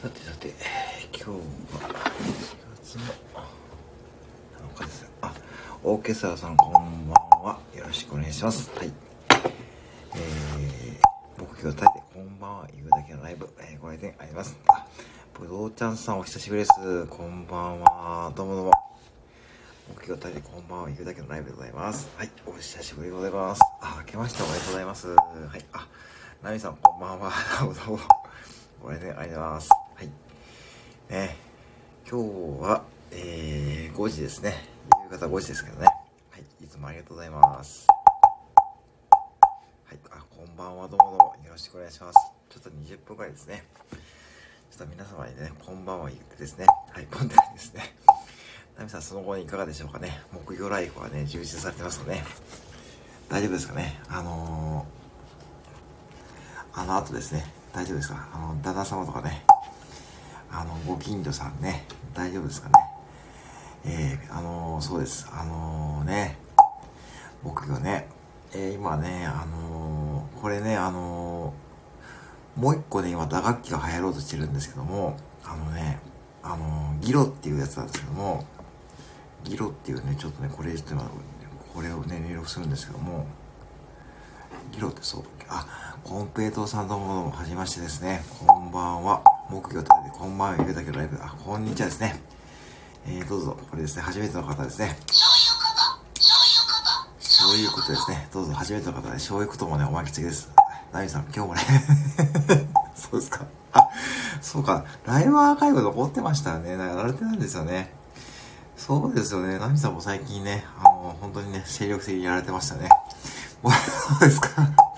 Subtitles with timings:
[0.00, 0.54] さてさて、
[1.12, 1.36] 今日は
[1.84, 2.32] 4
[2.74, 3.02] 月の
[4.74, 5.06] 7日です。
[5.20, 5.34] あ、
[5.84, 7.58] オーケストラさんこんばんは。
[7.76, 8.70] よろしくお願いします。
[8.78, 8.90] はい。
[10.16, 11.00] えー、
[11.38, 11.84] 僕今日立て
[12.14, 14.58] こんばんは言うだけのライブ、えー、ご来店あります。
[14.68, 14.86] あ、
[15.38, 17.06] ぶどうちゃんさんお久しぶりです。
[17.08, 18.32] こんばんは。
[18.34, 18.70] どうもどうも。
[19.90, 22.08] 僕今日立てこんばんは言うだけのライブでございます。
[22.16, 22.30] はい。
[22.46, 23.60] お久しぶりでございます。
[23.82, 25.08] あ、明けましておめでとうございます。
[25.08, 25.18] はい。
[25.74, 25.86] あ、
[26.42, 27.30] ナミさんこんばんは。
[27.60, 27.98] どうもどうも。
[28.82, 29.89] ご来店ありがとうございます。
[31.10, 31.18] はい。
[31.18, 31.36] ね、
[32.08, 34.54] 今日は、えー、5時ですね。
[35.10, 35.86] 夕方5時ですけどね。
[36.30, 36.64] はい。
[36.64, 37.88] いつもありがとうございます。
[39.86, 39.98] はい。
[40.10, 40.86] あ、こんばんは。
[40.86, 41.44] どうもどうも。
[41.44, 42.32] よろしくお願いします。
[42.48, 43.64] ちょっと20分くらいですね。
[43.90, 43.96] ちょ
[44.76, 46.66] っと皆様にね、こんばんは言ってですね。
[46.92, 47.06] はい。
[47.10, 47.92] ポンテですね。
[48.78, 50.20] ナミさん、その後にいかがでしょうかね。
[50.32, 52.22] 木曜ライフはね、充実されてますよね。
[53.28, 54.00] 大丈夫ですかね。
[54.08, 57.52] あのー、あの後ですね。
[57.72, 59.44] 大丈夫ですかあの、旦那様とかね。
[60.52, 61.86] あの、ご近所さんね。
[62.14, 62.74] 大丈夫ですかね？
[63.84, 65.28] えー、あのー、そうです。
[65.32, 66.36] あのー、ね。
[67.42, 68.08] 僕がね、
[68.52, 71.54] え、今ね、あの、これね、あの、
[72.56, 76.00] もう一個ね、今打楽器が流行ろうとしてるんですけども、あのね、
[76.42, 78.44] あの、ギロっていうやつなんですけども、
[79.44, 81.04] ギロっていうね、ちょっとね、これちょっと今、
[81.72, 83.24] これをね、入力するんですけども、
[84.72, 88.22] ギロってそう、あ、コンペイトーさんどうもどうも、はじめましてですね。
[88.38, 89.22] こんばんは。
[89.50, 91.18] 木魚食べて、こんばんは、言うだけのライブ。
[91.20, 92.22] あ、こんにちはですね。
[93.04, 94.96] えー、どうぞ、これですね、初めての方ですね。
[97.18, 98.28] そういうことですね。
[98.32, 100.52] どうぞ、初めての方で、そういうこともね、おまきつきです。
[100.92, 101.62] ナミさん、今日もね、
[102.94, 103.44] そうですか。
[103.72, 103.88] あ、
[104.40, 106.70] そうか、ライブアーカイブ残ってましたよね。
[106.70, 107.92] やられてたんですよね。
[108.76, 109.58] そうですよね。
[109.58, 112.88] ナミさんも最近ね、あの、本当にね、精力的にやられてましたね。
[113.66, 114.89] そうですか。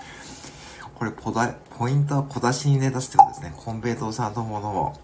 [1.03, 3.53] これポダ、ポイントは小出しにね、出すってことですね。
[3.57, 4.97] コンペイトーさんどうもどうも。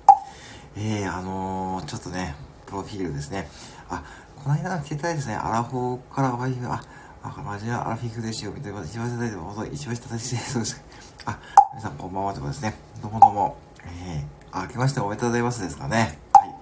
[0.78, 2.36] えー、あのー、ちょっとね、
[2.68, 3.50] プロフィールですね。
[3.90, 4.02] あ、
[4.42, 6.82] この間来ていただいてですね、アラフォーからワイフ、あ、
[7.22, 10.82] あ、マジアアラフィフですよ、みたいな、一番いただいて、ほど、一番いただいて、そうです。
[11.26, 11.38] あ、
[11.74, 12.76] 皆さんこんばんはってことですね。
[13.02, 13.58] どうもどうも。
[13.84, 16.18] えー、あ、明けましておめでとうございますですかね。
[16.32, 16.56] はい。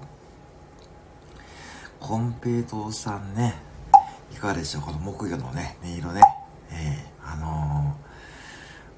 [1.99, 3.53] コンペイトーさんね、
[4.33, 4.81] いかがでしょう？
[4.81, 6.21] この木魚のね、音色ね。
[6.71, 7.76] えー、あのー、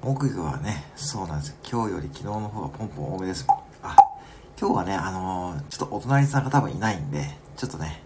[0.02, 1.56] 木魚はね、そうなんですよ。
[1.70, 3.46] 今日より昨日の方がポンポン多めです。
[3.82, 3.94] あ、
[4.58, 8.02] 今日はね、あのー、ちょっとお隣さんが多分いないんで、ちょっとね、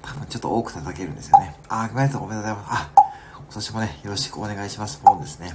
[0.00, 1.56] 多分ちょっと多く叩けるんですよね。
[1.68, 2.68] あ、ごめんなさい、おめでとうございます。
[2.70, 2.90] あ、
[3.36, 4.98] 今年もね、よろしくお願いします。
[5.04, 5.54] ポンですね。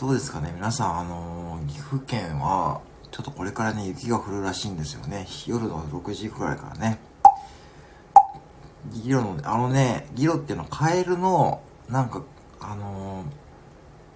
[0.00, 2.80] どうですかね、皆さん、あのー、岐阜県は、
[3.10, 5.26] ちょっとこれからね、雪が降るらしいんですよね。
[5.46, 6.98] 夜の6時くらいからね。
[8.90, 11.60] ギロの、あのね、ギロっていうのはカエルの、
[11.90, 12.22] なんか、
[12.58, 13.13] あのー、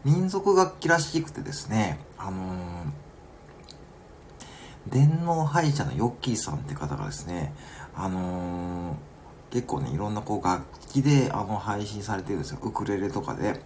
[0.08, 7.52] 民族楽器らしくてですね、あのー、電脳歯医者のヨッキーさんって方がですね、
[7.94, 12.58] あのー、結構ね、いろんなこう楽器で、あの、配信されてるんですよ。
[12.62, 13.60] ウクレレとかで。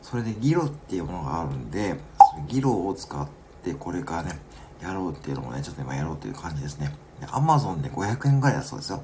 [0.00, 1.96] それでギロっていうものがあるんで、
[2.32, 3.28] それギロを使っ
[3.64, 4.38] てこれからね、
[4.80, 6.94] やろうっていうのもね、ちょっと今やろうという感じですね。
[7.32, 9.02] アマゾンで500円ぐらいだそうですよ。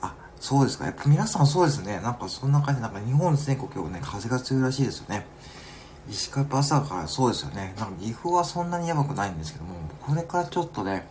[0.00, 0.86] あそうですか。
[0.86, 2.00] やっぱ皆さんそうですね。
[2.00, 5.26] なんかそんな感じ、なんか日本全国をね、風が強いらしいですよね。
[6.10, 7.74] 石川パ朝からそうですよね。
[7.78, 11.08] なんか岐阜はそんなにやばくないんですけども、これからちょっとね、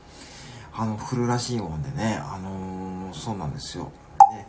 [0.73, 3.91] あの、降るらしいもんでね、あのー、そうなんですよ。
[4.31, 4.45] で、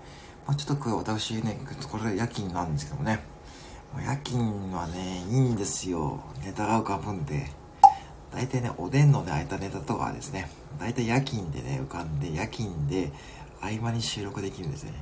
[0.46, 1.58] まあ、ちょっとこれ私ね、
[1.90, 3.20] これ夜勤なんですけどもね、
[4.04, 6.20] 夜勤はね、いいんですよ。
[6.44, 7.46] ネタが浮かぶんで。
[8.32, 13.10] 大体ね、おでんのね、空いたネタとかはですね、大体夜勤でね、浮かんで、夜勤で、
[13.60, 14.92] 合間に収録できるんですね。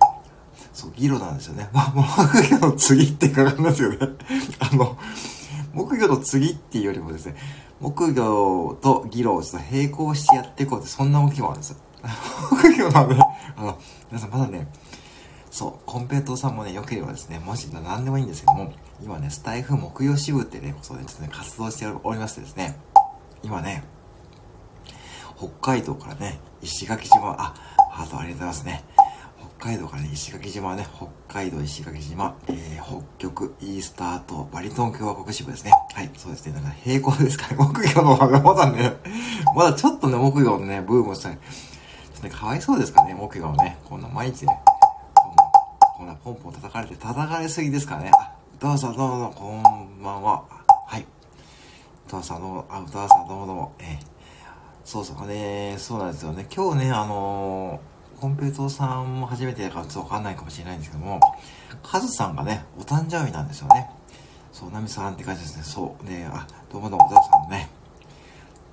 [0.73, 1.69] そう、ギロなんですよね。
[1.73, 3.99] まあ、木魚の次ってかかるんですよね。
[4.61, 4.97] あの、
[5.75, 7.37] 木魚の次っていうよりもですね、
[7.81, 11.77] 木魚とギロをちょっと並行してやっていこうって、そんな動きもあるんですよ。
[12.51, 13.19] 木魚はね、
[13.57, 13.79] あの、
[14.11, 14.69] 皆さんまだね、
[15.51, 18.73] そう、コンペイトーさんもね、良ければですね、もし何でもいいんですけども、
[19.03, 22.79] 今ね、スタイフ木曜支部ってね、そうね、ちょっとね、活動しておりましてですね、
[23.43, 23.85] 今ね、
[25.37, 27.55] 北海道からね、石垣島、あ、
[27.91, 28.85] ハートありがとうございますね。
[29.65, 35.73] 海道からね、石垣島はね、北海道石垣島、えー、北極、イースター島、バリトン共和国支部ですね。
[35.95, 36.53] はい、そうですね。
[36.53, 37.57] なんか平行ですかね。
[37.57, 38.93] 木魚の方がまだね、
[39.57, 41.39] まだちょっとね、木魚のね、ブームしたね。
[42.13, 43.79] ちょっとね、かわいそうですかね、木魚のね。
[43.89, 44.61] こんな毎日ね、
[45.15, 45.43] こんな、
[45.97, 48.11] こんなポンポン叩かれて、叩かれすぎですからね。
[48.13, 50.45] あ、歌わさんどうもどうも、こんばんは。
[50.87, 51.07] はい。
[52.07, 54.15] 歌わさんどうも、あ、歌さんどうもどうも、えー
[54.85, 56.47] そうそうね、そうなんですよね。
[56.55, 61.21] 今日ね、あのー、コンペイトさんも初めてだからちょっとわかんないかもしれないんですけども、
[61.83, 63.91] カズさんがね、お誕生日なんですよね。
[64.53, 65.63] そう、ナミさんって感じですね。
[65.65, 66.05] そう。
[66.05, 67.69] ね、あ、どうもどうも、お父さんね。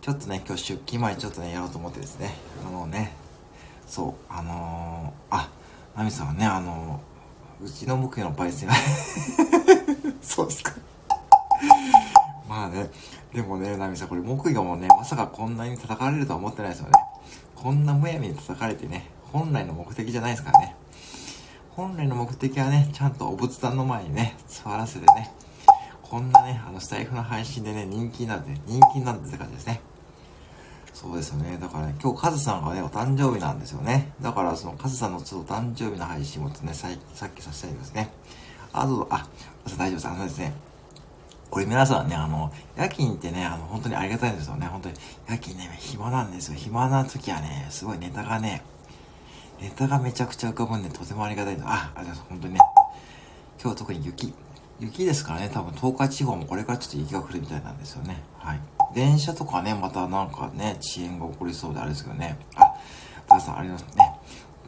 [0.02, 2.36] ちょっとね、今日出勤前ちょっとね、やろうと思ってですね、
[2.68, 3.14] あのね、
[3.88, 5.50] そう、あのー、あ、
[5.96, 8.70] ナミさんはね、あのー、うちの僕のパイセン
[10.22, 10.74] そうですか。
[12.48, 12.90] まあね、
[13.34, 16.94] でもね、ナミさん、これ木魚もね、まさかこんなに叩かれるとは思ってないですよね。
[17.56, 20.76] こんなむやみに叩かれてね、本来の目的じゃないですからね。
[21.72, 25.32] 本来の目的はね、ちゃんとお仏壇の前にね、座らせてね、
[26.02, 29.82] こんなね、あの、スタイフの配信でね、人気になって、人気になってって感じですね。
[30.94, 31.58] そうですよね。
[31.60, 34.12] だからね、今日カズさんがね、お誕生日なんですよね。
[34.22, 38.12] だからそのカズさんのちょっと誕生日の配信もね、さっきさせたいですね。
[38.74, 39.28] あ、どうぞ、あ、
[39.78, 40.08] 大丈夫です。
[40.08, 40.54] あのですね、
[41.50, 44.68] これ皆さんね、あの、夜勤ってね、あの、本当にありがたいんですよね。
[44.68, 44.96] 本当に。
[45.28, 46.56] 夜勤ね、暇なんですよ。
[46.56, 48.62] 暇な時はね、すごいネタがね、
[49.62, 51.68] ネタがめちゃくちゃ浮かぶんで、とてもありがたいです。
[51.68, 52.24] あ、ありがとうございます。
[52.30, 52.60] 本当にね。
[53.62, 54.34] 今日は特に雪。
[54.80, 58.24] 雪ですからね、多分東海地方もこれからちょっと雪が降るみたいなんですよね。
[58.40, 58.60] はい。
[58.96, 62.40] 電車とかね、またなんかね、遅延が起こりそうであれですけどね。
[62.56, 62.74] あ、
[63.30, 64.12] ダーさんありますね。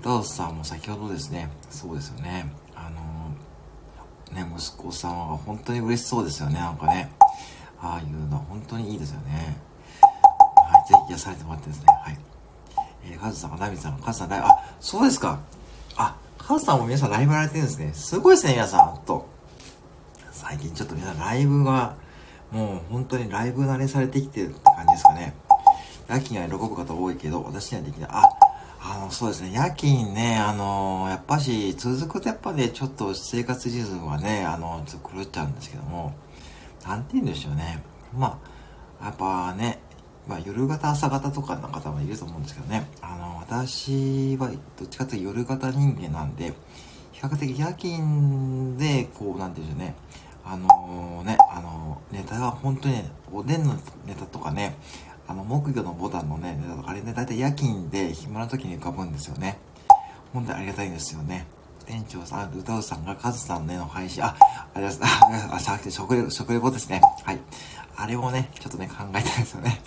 [0.04, 2.54] ダーさんも先ほどですね、そうですよね。
[2.76, 7.12] あのー、ね、息子さんは本当に嬉しそうですよね、なんかね。
[7.82, 9.58] ああいうのは本当にいいですよね。
[10.02, 11.86] はい、ぜひ癒されてもらってですね。
[11.88, 12.33] はい。
[13.06, 15.40] えー、カズさんがナミさん、カズさんライブ、あ、そうですか。
[15.96, 17.92] あ、カズさんも皆さんライブやられてるんですね。
[17.94, 19.00] すごいですね、皆さん。
[19.06, 19.28] と。
[20.32, 21.96] 最近ちょっと皆さんライブが、
[22.52, 25.34] もう本当にライブ慣れされてきてるって感じですかね。
[26.08, 28.10] 夜勤は喜ぶ方多いけど、私にはできない。
[28.12, 28.24] あ、
[28.82, 29.54] あの、そうですね。
[29.54, 36.14] 夜勤ね、あのやっぱし、続くとやっぱね、ちょっと生活リズムはね、あの、ちょっと狂っちゃうんですけども、
[36.86, 37.82] なんて言うんでしょうね。
[38.14, 38.40] ま
[39.02, 39.80] あ、やっぱね、
[40.28, 42.88] まあ、夜型、朝型とかの方もいると思うんですけどね。
[43.02, 46.54] あの、私はどっちかというと夜型人間なんで、
[47.12, 49.96] 比較的夜勤で、こう、なんて言うんでしょうね。
[50.46, 53.76] あのー、ね、あのー、ネタは本当にね、おでんの
[54.06, 54.76] ネタとかね、
[55.28, 59.58] あの、木魚のボタンのね、ネタとか、あれね、だいたい夜勤で暇な時に浮かぶんですよね。
[60.34, 61.46] 本当にありがたいんですよね。
[61.86, 64.36] 店長さん、歌うさんがカズさんねの配信、あ、
[64.74, 65.12] ありがとうござ
[65.46, 65.70] います。
[65.70, 67.02] あ、食レポ、ですね。
[67.24, 67.40] はい。
[67.96, 69.82] あれもね、ちょっとね、考えたいですよね。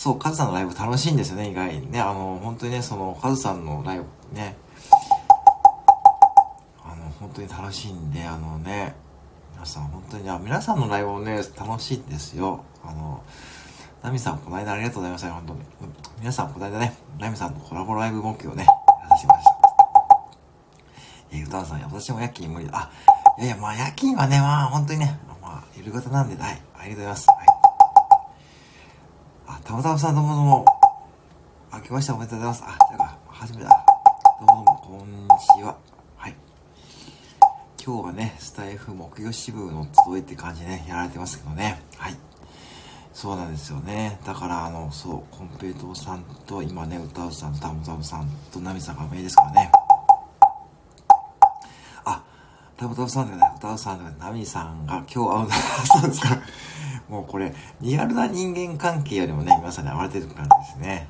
[0.00, 2.00] そう、カズさんのライブ楽しいんですよね、意外にね。
[2.00, 4.56] あの、本当にね、その、カズさんのライブね、
[6.82, 8.94] あの、本当に楽しいんで、あのね、
[9.52, 12.64] 皆さん本当に、あ、皆さんのライブもね、楽しいんですよ。
[12.82, 13.22] あの、
[14.02, 15.60] ナミさん、この間ありがとうございました、本当に。
[16.18, 19.56] 皆さん、この間ね、ナミさんとコラボライブ目標ね、やらせてました。
[21.32, 22.78] えー、歌さん、私も夜勤無理だ。
[22.78, 22.90] あ、
[23.36, 27.39] いやいや、まあ夜勤はね、まあ本当にね、まあ、夜型なんで、はい、ありがとうございます。
[29.70, 30.66] たまたまさん、どうもどうも。
[31.72, 32.64] 明けましておめでとうございます。
[32.66, 33.86] あ、じゃあ、初めだ。
[34.40, 35.76] どうもどうも、こんにちは。
[36.16, 36.34] はい
[37.80, 41.80] 今日はね、スタイフ木曜支部の集いって感じでね、やられてますけどね。
[41.96, 42.16] はい。
[43.12, 44.18] そうなんですよね。
[44.26, 49.70] だから、あの、そう、コンペイトさんと、今ね、歌うさん、タムタムさんと、ナミさんが名ですからね。
[52.04, 52.24] あ、
[52.76, 55.50] タムタムさんとかね、歌うさんとか、ナミさんが今日会うの、
[56.02, 56.38] そうですか。
[57.10, 61.08] もうこれ、リアルな人間関係よりもね、皆さんに会われてる感じですね。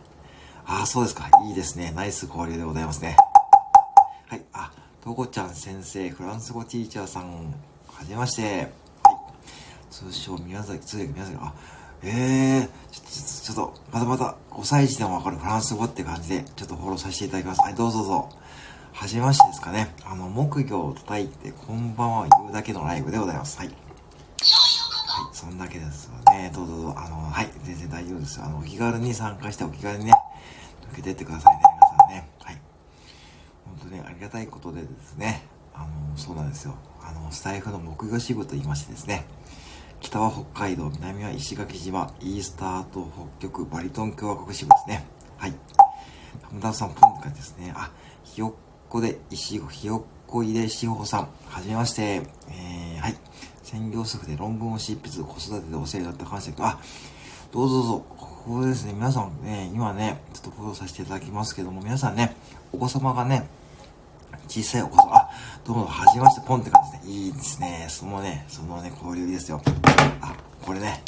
[0.65, 1.29] ああ、そうですか。
[1.47, 1.93] いいですね。
[1.95, 3.17] ナイス交流でございますね。
[4.27, 4.43] はい。
[4.55, 4.73] あ、
[5.03, 7.55] とこちゃん先生、フランス語ティーチャーさん、
[7.87, 8.43] はじめまして。
[9.03, 9.17] はい。
[9.91, 11.53] 通称、宮崎、通訳宮崎、あ、
[12.03, 17.61] ええー、ちょちょっと、またまた、5歳児でもわかるフランス語って感じで、ちょっとフォローさせていただきます。
[17.61, 18.29] はい、どうぞどうぞ。
[18.93, 19.95] はじめましてですかね。
[20.07, 23.59] あの、木魚を叩いて、こんばんは言うだけのライブでございます。
[23.59, 23.90] はい。
[25.41, 26.53] そんだけですよね。
[26.55, 26.95] どうぞどうぞ。
[26.99, 28.43] あの、はい、全然大丈夫です。
[28.43, 30.13] あの、お気軽に参加して、お気軽にね、
[30.93, 31.63] 受けてってくださいね。
[31.81, 32.61] 皆さんね、はい。
[33.65, 35.87] 本当にありがたいことでですね、あの、
[36.19, 36.75] そうなんですよ。
[37.03, 39.25] あの、スタイフの木魚支部と言いましてですね、
[40.01, 43.09] 北は北海道、南は石垣島、イースターと
[43.41, 45.07] 北極、バリトン共和国支部ですね。
[45.39, 45.55] はい。
[46.43, 47.73] 田村さん、ポンかですね。
[47.75, 47.91] あ、
[48.25, 48.53] ひよっ
[48.91, 52.03] こで石、ひよっこ入れしほさん、はじめまして。
[52.51, 53.30] えー、はい。
[53.71, 56.81] 専業主婦で論文を執筆、子育てでお世話になった感謝あ、
[57.53, 58.05] どうぞどうぞ。
[58.19, 58.93] ここですね。
[58.93, 62.35] 皆さんね、今ね、ちょっとフォローさせていただきますけども、皆さんね、
[62.73, 63.49] お子様がね、
[64.49, 65.31] 小さいお子さん、あ、
[65.65, 67.87] どうも、はじめまして、ポンって感じで、いいですね。
[67.89, 69.63] そのね、そのね、交流ですよ。
[70.21, 70.35] あ、
[70.67, 71.05] これね。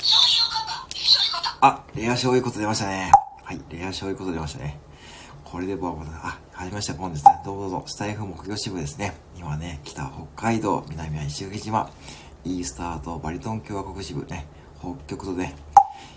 [1.61, 3.11] あ、レア醤油こと出ましたね。
[3.43, 4.79] はい、レア醤油こと出ましたね。
[5.43, 7.41] これで僕は、あ、はじめまして、ポンですね。
[7.45, 9.17] どうぞどうぞ、スタイフ木曜支部ですね。
[9.37, 11.91] 今ね、北北海道、南は石垣島、
[12.45, 14.47] イースターとバリトン共和国支部ね、
[14.81, 15.55] 北極とね、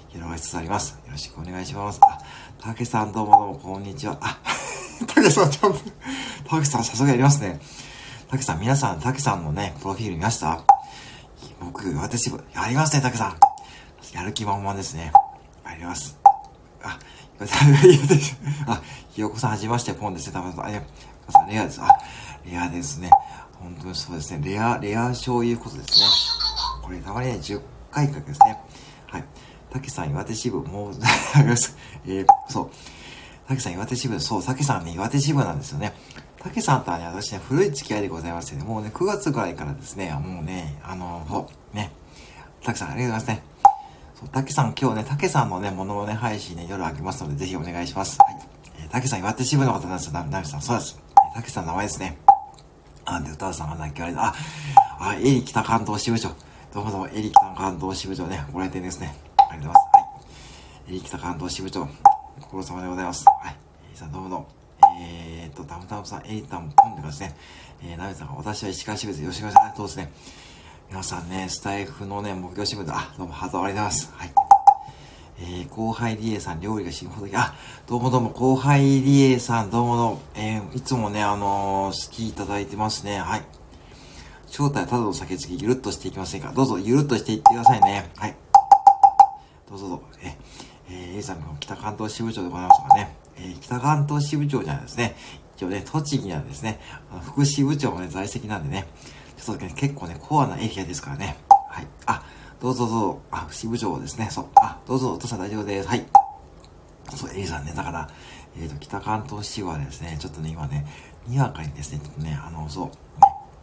[0.10, 0.92] 広がりつつあります。
[1.06, 2.00] よろしくお願いします。
[2.04, 2.18] あ、
[2.60, 4.18] たけさんどうもどうも、こんにちは。
[4.22, 4.40] あ、
[5.08, 5.80] たけさん、ちゃんと、
[6.50, 7.60] たけさん、さすがやりますね。
[8.28, 10.64] たけさん、皆さん、たけさんのね、プロフィール見ました？
[11.60, 13.38] 僕、私、やりますね、たけさん。
[14.16, 15.12] やる気満々ですね。
[15.64, 16.18] あります。
[16.84, 16.98] あ、
[18.68, 20.34] あ、ひよこさんはじまして、ポンですね。
[20.34, 20.70] たまたま、あ、
[21.48, 21.82] レアです。
[21.82, 21.88] あ、
[22.46, 23.12] レアですね。
[23.60, 24.42] 本当にそうですね。
[24.44, 26.06] レア、レア醤油ことですね。
[26.82, 28.60] これ、たまにね、10回かけですね。
[29.08, 29.24] はい。
[29.72, 30.94] たけさん、岩手支部、もう、
[32.06, 32.70] えー、そう。
[33.48, 35.94] たけさん、岩手支部、そう、たけさんね、岩手支部なんですよね。
[36.46, 41.92] たけさんとはね、私ね、古い付き合いでございましてね、もうね、9月ぐらいからですね、もうね、あの、そう、ね、
[42.64, 43.56] たけさん、ありがとうございますね。
[44.20, 48.18] そう、たけさん、今日ね、たけさんのね、ものまね配信ね、夜あげますので、ぜひお願いします。
[48.20, 48.38] はい。
[48.80, 50.62] えー、たけさん、岩手支部の方なんですよ、なみさん。
[50.62, 51.00] そうです。
[51.34, 52.18] たけさんの名前ですね。
[53.06, 54.26] あ、で、歌さんが泣きわれた。
[54.26, 54.36] あ、
[55.00, 56.30] あ、エリ北関東支部長。
[56.74, 59.16] どうもどうも、エリ北関東支部長ね、ご来店ですね。
[59.38, 59.78] ありがとうございます。
[59.94, 60.00] は
[60.88, 60.92] い。
[60.92, 61.88] エリ北関東支部長、
[62.42, 63.26] ご苦労様でございます。
[63.26, 63.52] はい。
[63.52, 64.48] エリさん、どうもどうも。
[65.00, 67.36] えー、っと、たむたむさん、エリタンポンでですね。
[67.84, 69.22] えー、なめさんが、私は石川支部です。
[69.22, 69.78] よろしくお願いします。
[69.78, 70.12] そうですね。
[70.90, 74.14] 皆さんね、スタイフのね、目標支部で、あ、どうも、ハートありがとうございます。
[74.16, 74.45] はい。
[75.38, 77.56] えー、後輩リエさん、料理が死ぬほど、あ、
[77.88, 83.20] どうもどうも、後輩リエさん、どうもどうも、えー、いつもね、あのー、好きいただいてますね。
[83.20, 83.46] はい。
[84.48, 86.54] 正体はただの酒付き、ゆるっとしていきませんか？
[86.54, 88.10] どうぞ、ゆるっとしていってくださいね。
[88.16, 88.36] はい。
[89.68, 90.38] どうぞどうぞ、え、
[90.90, 93.18] えー、A さんも北関東支部長でございますかね。
[93.38, 95.18] えー、北関東支部長じゃないですね。
[95.58, 96.80] 一応ね、栃木にはですね、
[97.24, 98.88] 副支部長もね、在籍なんでね、
[99.36, 101.36] ちょっとね、結構ね、コアなエリアですからね。
[101.70, 101.88] はい。
[102.06, 102.24] あ、
[102.62, 104.30] どうぞどうぞ、あ、支部長ですね。
[104.32, 104.46] そう。
[104.56, 105.88] あ、どうぞ、お父さん大丈夫です。
[105.90, 106.06] はい。
[107.16, 108.10] そう、エリさんね、だから、
[108.58, 110.86] えっ、ー、と、北関東市はですね、ちょっとね、今ね、
[111.28, 112.92] にわかにですね、ちょっとね、あの、そう、ね、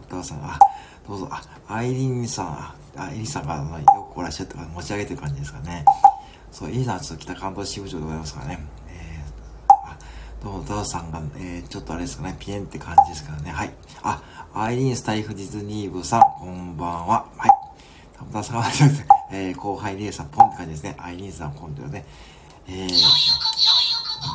[0.03, 0.59] お父さん、あ、
[1.09, 5.85] どうぞ、あ、アイリンさん、あ、エリさんが、あの、よくこらっしゃって持ち上げてる感じですかね。
[6.51, 8.67] そう、エリさんはちょっと北関東支部長でございますからね。
[8.89, 9.97] えー、あ、
[10.43, 13.51] どうも、お父さんが、えー、ちょっとあれですかね、ピエンって感じですからね。
[13.51, 13.73] はい。
[14.03, 14.23] あ、
[14.55, 17.27] アイリンスタイフディズニー部さん、こんばんは。
[17.39, 17.62] はい。
[19.31, 20.97] えー、後輩リエさん、ポンって感じですね。
[20.99, 22.05] アイリンさん、ポンってね。
[22.67, 22.89] えー、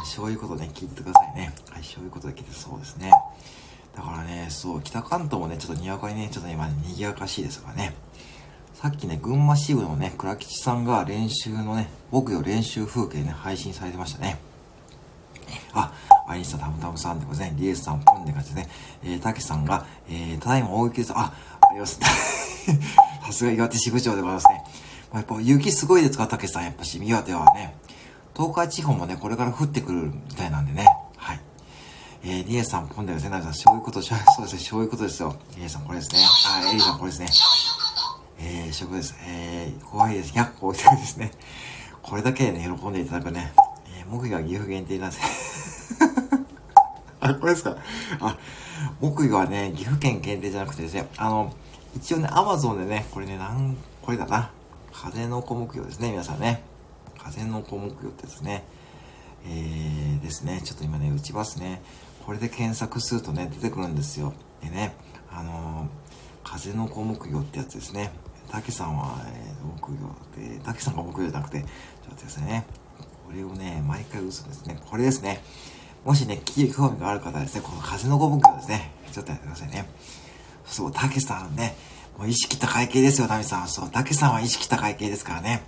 [0.05, 1.53] そういうことね、聞いてくださいね。
[1.69, 3.11] はい、そういうことで聞いてそうですね。
[3.95, 7.95] だからね、そう、北関東もね、ちょっとにわかにね、ちょっと今ね、賑やかしいですからね。
[8.75, 14.37] さっきね、群馬支部のね、倉吉さんが練習のね、僕よ練習風景ね、配信されてましたね。
[15.73, 15.91] あ、
[16.27, 17.63] アインスタタムタムさんでございますね。
[17.63, 18.69] リエスさん、ポンって感じでね。
[19.03, 21.13] えー、たけさんが、えー、ただいま大雪です。
[21.15, 21.99] あ、あります。
[23.27, 24.63] さすが岩手支部長でございますね。
[25.11, 26.63] まあやっぱ雪すごいですか、たけさん。
[26.63, 27.75] やっぱし、岩手はね。
[28.33, 30.85] 東海地方もね、これから降ってくるみたいなんでね。
[31.17, 31.39] はい。
[32.23, 33.31] えー、リエさん、ポンでですね。
[33.31, 35.35] なさん、そういうこと、 そうですね、そういうことですよ。
[35.57, 36.19] リエさん、これですね。
[36.47, 37.27] あ、エリさん、これですね。
[38.39, 39.13] えー、食です。
[39.25, 40.31] えー、怖いです。
[40.31, 41.31] 100個ですね。
[42.01, 43.51] これだけでね、喜んでいただくね。
[43.99, 45.97] えー、木が岐阜限定なんです。
[47.19, 47.75] あ、これですか
[48.21, 48.37] あ、
[49.01, 51.53] 木魚はね、岐阜県限定じゃなくてですね、あの、
[51.95, 54.51] 一応ね、アマゾンでね、これね、なん、これだな。
[54.91, 56.63] 風の子木魚ですね、皆さんね。
[57.17, 58.63] 風の子木魚ってですね。
[59.45, 61.81] えー、ですね、ちょっと今ね、打ちますね。
[62.25, 64.33] これで検索するとね、出てくるんですよ。
[64.61, 64.95] でね、
[65.31, 65.87] あのー、
[66.43, 68.11] 風の子木魚ってやつですね。
[68.49, 72.65] たけさんは、えー、木魚で、たけさんが木魚じゃなくて、ちょっと待ってくださいね。
[73.27, 74.79] これをね、毎回打つんですね。
[74.89, 75.43] これですね。
[76.05, 79.89] もしね、聞き興味がある方はですね、この風のごぼうですね、ちょっとやってくださいね。
[80.67, 81.75] そう、たけさんね、
[82.17, 83.67] もう意識高い系ですよ、タミさん。
[83.67, 85.63] そう、たけさんは意識高い系ですからね。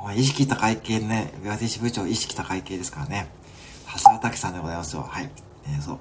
[0.00, 3.28] もう意識高い系ね、岩手支部長意識高い系ですからね。
[3.86, 5.02] さすがたけさんでございますよ。
[5.02, 5.30] はい。
[5.66, 5.98] えー、そう。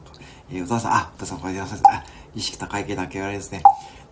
[0.49, 3.61] えー、お父さん、あ、お父さんこれでやますあ、意識高い系だけ言われですね。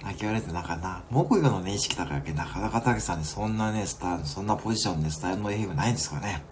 [0.04, 6.44] 泣き言われてなんかな、木魚のね、意識高い系、なかなかたけさんにそんなね、スター、そんなポジションでスタイルの AF ないんですからね。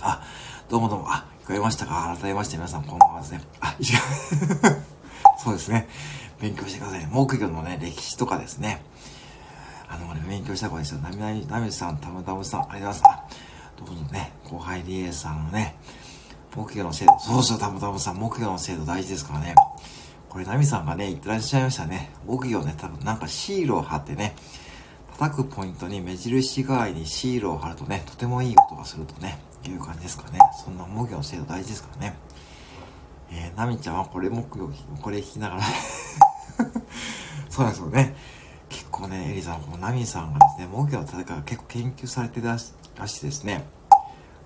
[0.00, 0.22] あ、
[0.68, 2.16] どうもどうも、あ、聞こえましたか？
[2.20, 3.42] 改めまして皆さんこんばんはですね。
[3.60, 4.82] あ、違う。
[5.44, 5.88] そうですね。
[6.40, 7.06] 勉強してください。
[7.06, 8.82] 木魚のね、歴史とかですね。
[9.88, 11.00] あの、ね、勉強した方がいいですよ。
[11.00, 13.50] なみなみ、なみさん、たむたむさん、ありがとうございます。
[13.80, 15.76] どうぞね、後輩リエさんのね、
[16.54, 19.54] 木魚の制度、そうそう、たむたむさん、木魚の制度大事ですからね。
[20.28, 22.10] これ、ナミさんがね、言ってらっしゃいましたね。
[22.26, 24.34] 木魚ね、多分なんかシールを貼ってね、
[25.18, 30.38] 叩くポイントに目印代わりにシールを貼るとね、とてもいい音がするとね、いう感じですかね。
[30.64, 32.16] そんな模魚の精度大事ですからね。
[33.32, 34.70] えー、ナミちゃんはこれ木魚、
[35.02, 35.62] これ弾きながら
[37.60, 38.14] そうですよね。
[38.70, 42.72] 結構ね、エリさん、このナミさんがですね、木魚の戦いが結構研究されてたらし
[43.06, 43.66] してですね、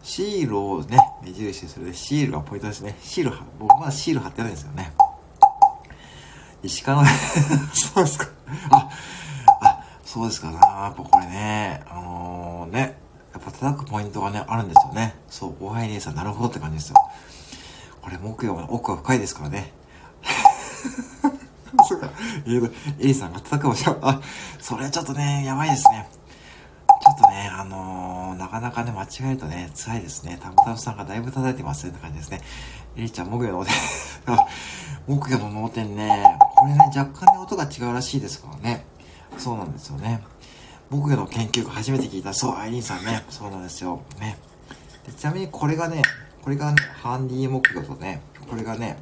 [0.02, 2.96] シールをね、目印にするでシールがポイントですね。
[3.00, 4.92] シール、僕まだシール貼ってないんですよね。
[6.64, 7.08] 石川の
[7.72, 8.26] そうですか。
[8.70, 8.88] あ、
[9.60, 10.54] あ、そうですかな。
[10.54, 12.98] やっぱこれね、あのー、ね、
[13.32, 15.14] やっぱ叩くポイントがね、あるんですよね。
[15.28, 16.96] そう、おはい姉さん、なるほどって感じですよ。
[18.02, 19.72] これ、木曜の奥は深いですからね。
[21.86, 22.10] そうか。
[22.46, 24.20] えーと、エリさんが叩く場所、あ、
[24.60, 26.08] それちょっとね、やばいですね。
[26.86, 30.38] ちょっとね、あのー、なかなかね、間違えるとね、辛いですね。
[30.40, 32.40] たむたむさんがだいぶ叩いてますって感じですね。
[32.96, 33.74] えりちゃん、木魚の脳天。
[35.06, 36.24] 木魚の脳天ね、
[36.56, 38.86] これね、若干ね、音が違うらしいですからね。
[39.36, 40.22] そうなんですよね。
[40.90, 42.32] 木魚の研究が初めて聞いた。
[42.32, 43.24] そう、アイリンさんね。
[43.28, 44.00] そうなんですよ。
[44.20, 44.38] ね。
[45.06, 46.02] でちなみにこれがね、
[46.42, 48.98] これがね、ハンディー木魚とね、これがね、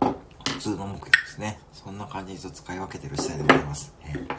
[0.00, 1.58] 普通の木魚ですね。
[1.72, 3.92] そんな感じに使い分けてる次第でございます。
[4.06, 4.36] えー、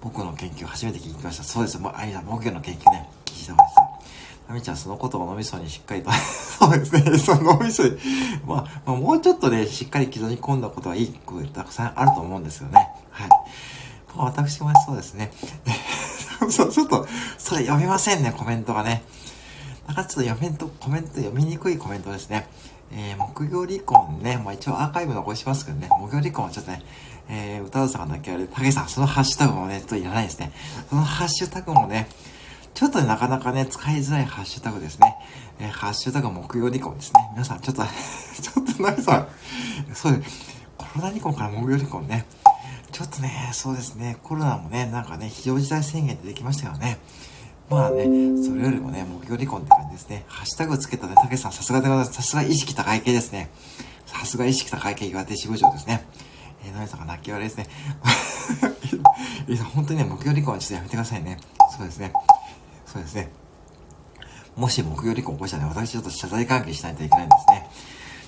[0.00, 1.44] 僕の研究初めて聞きました。
[1.44, 1.78] そうです。
[1.78, 4.48] も、あいだ、木魚の研究ね、聞いた方がいいです。
[4.48, 6.10] ナミちゃん、そのことを脳みそにしっかりと
[6.58, 7.18] そうですね。
[7.18, 7.98] その脳みそに
[8.46, 12.88] まあ、まあ、もうちょっとね、しっかり刻み込んだことはいいことたくさんあると思うんですよね。
[13.10, 13.28] はい。
[14.16, 15.30] まあ、私もそうですね。
[16.50, 17.06] そう、ちょっと、
[17.38, 19.04] それ読みませんね、コメントがね。
[19.86, 22.48] だかちょっと読めんと、コメント読みにくいコメントですね。
[22.94, 26.82] えー、木魚離婚ね、まあ一応アーカイブ残しますけどね、木魚離婚はちょっとね、
[27.28, 30.52] えー、歌うさんが泣きあれ、たけさん、そのハッシュタグもね、ちょっといらないですね。
[30.90, 32.08] そのハッシュタグもね、
[32.74, 35.16] ちょっとね、なかなかね、使いづらいハッシュタグですね。
[35.58, 37.20] えー、ハッシュタグ木曜離婚ですね。
[37.32, 37.82] 皆さん、ちょっと
[38.42, 39.28] ちょっと何さん、
[39.94, 40.62] そうです。
[40.76, 42.26] コロナ離婚から木曜離婚ね。
[42.90, 46.98] ちょっとね、そうですね、コロナもね、なんかね、非常事態宣言でできましたよね。
[47.72, 48.04] まあね、
[48.42, 50.24] それよりもね、目標離婚って感じですね。
[50.26, 52.12] ハッシュタグつけたね、たけさん、さすがでございます。
[52.12, 53.50] さすが意識高い系ですね。
[54.06, 56.04] さすが意識高い系岩手支部長ですね。
[56.64, 57.66] えー、なみさんが泣き笑いですね。
[59.74, 61.38] 本当にね、目標離婚はちょっとやめてくださいね。
[61.76, 62.12] そうですね。
[62.86, 63.30] そうですね。
[64.56, 67.70] もし目標離婚起こしたらね、私ちょっと謝罪関係しないといけないんですね。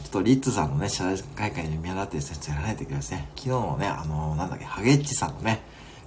[0.04, 1.22] ちょっとリッツさんのね、謝罪
[1.52, 3.28] 会見に見習ってですね、ちょっとやらないといけないですね。
[3.36, 5.60] 昨日のね、あのー、なんだっけ、ハゲッチさんのね、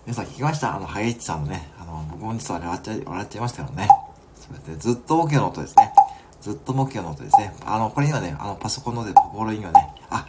[0.05, 0.75] 皆さん聞きました？
[0.75, 3.87] あの、ハゲッチさんのね、の、僕も実は笑っちゃい、笑っちゃいましたけどね。
[4.35, 5.93] そうやってずっと目標の音ですね。
[6.41, 7.53] ずっと目標の音ですね。
[7.65, 10.27] あの、これ今ね、あの、パソコンので、心にはね、あ、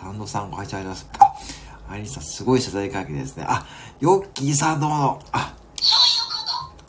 [0.00, 1.08] サンドさんご拝聴あります。
[1.18, 1.34] あ、
[1.90, 3.44] アイリさん、すごい謝罪会見ですね。
[3.48, 3.66] あ、
[4.00, 5.20] ヨッキーさんどうも。
[5.32, 5.56] あ、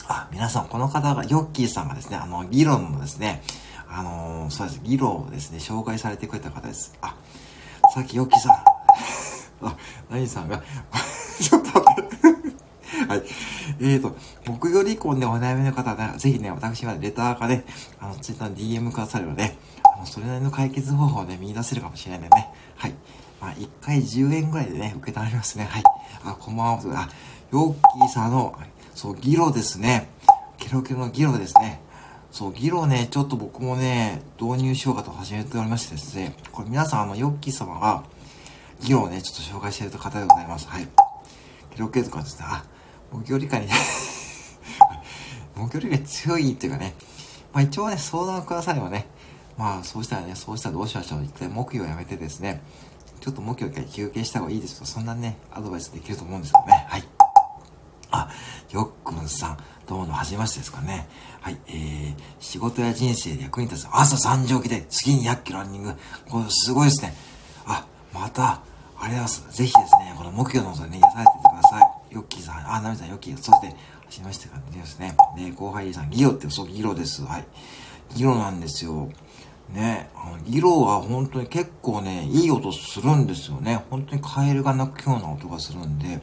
[0.08, 3.42] あ、皆さん、この方が、ヨッキーさんがですね、あの、議論のですね、
[3.88, 6.94] あのー、そうです、議論をですね、紹介されてくれた方です。
[7.02, 7.16] あ、
[7.94, 8.52] さっきヨッキーさん、
[9.68, 9.76] あ、
[10.10, 10.62] 何さんが、
[11.42, 12.10] ちょっと待って
[13.08, 13.24] はい。
[13.82, 14.16] えーと、
[14.46, 17.64] 木曜離婚でお悩みの方は、ぜひね、私はレターかね、
[18.00, 22.50] あの、ツイッターの DM くださるので、あの、それなりの解決方法をね、見出せるかもしれないんでね。
[22.76, 22.94] はい。
[23.40, 25.66] まあ、1回10円ぐらいでね、受けたまりますね。
[25.66, 25.84] はい。
[26.26, 26.80] あ、こんばんは。
[26.96, 27.10] あ、
[27.52, 28.58] ヨッキーさんの、
[28.96, 30.10] そう、ギロですね。
[30.58, 31.82] ケロケロのギロですね。
[32.32, 38.04] そう、ギロね、ちょっと僕もね、導入しようかと始めておりましてですね、これ皆さん、あの、ヨッキー様が、
[38.82, 40.68] ギロをね、ちょっと紹介している方でございます。
[40.68, 40.88] はい。
[41.72, 42.64] ケロケロとかですね、あ、
[43.12, 43.68] 目標理解に
[45.56, 46.94] 目標理解強いっていうかね、
[47.54, 49.08] まあ一応ね、相談くださればね、
[49.58, 51.24] まあそうしたらね、そうしたらどうしましょう。
[51.24, 52.62] 一回目標をやめてですね、
[53.20, 56.86] ちょっと目標一回休憩した方がいいですと、そんなね、アドバイスできると思うんですけどね。
[56.88, 57.04] はい。
[58.12, 58.30] あ、
[58.72, 61.08] よっくんさん、どうも、はじめましてですかね。
[61.42, 65.94] はい、えー、仕事や人生で役に立つ朝3時起きで次に100キロランニング。
[66.30, 67.14] これすごいですね。
[67.66, 68.62] あ、また、
[69.02, 69.58] ありがとうございます。
[69.58, 71.32] ぜひですね、この目標のことでね、癒されて。
[72.20, 73.74] ヨッキーさん、あ、ナミさん、ヨッキー、そして、は
[74.10, 75.16] じめまして感じですね。
[75.38, 77.24] で、後輩さん、ギロって、そう、ギロです。
[77.24, 77.46] はい。
[78.16, 79.10] ギロなんですよ。
[79.70, 83.84] ね、あの、ギロは本当に結構ね、いい音するんですよね。
[83.90, 86.20] 本当にカエルが鳴くような音がするんで、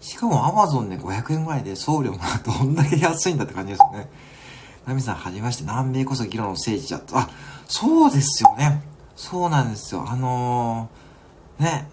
[0.00, 4.08] しかも Amazon で500円ぐらいで送料もらうとどんだけ安いんだって感じですよね。
[4.86, 7.16] ナミさん、はじめまして、南米こそ議論の聖地だと。
[7.16, 7.28] あ、
[7.68, 8.82] そうですよね。
[9.14, 10.04] そうなんですよ。
[10.08, 11.88] あのー、ね。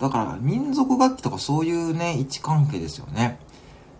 [0.00, 3.38] だから、民族楽器とかそういうね、位置関係ですよね。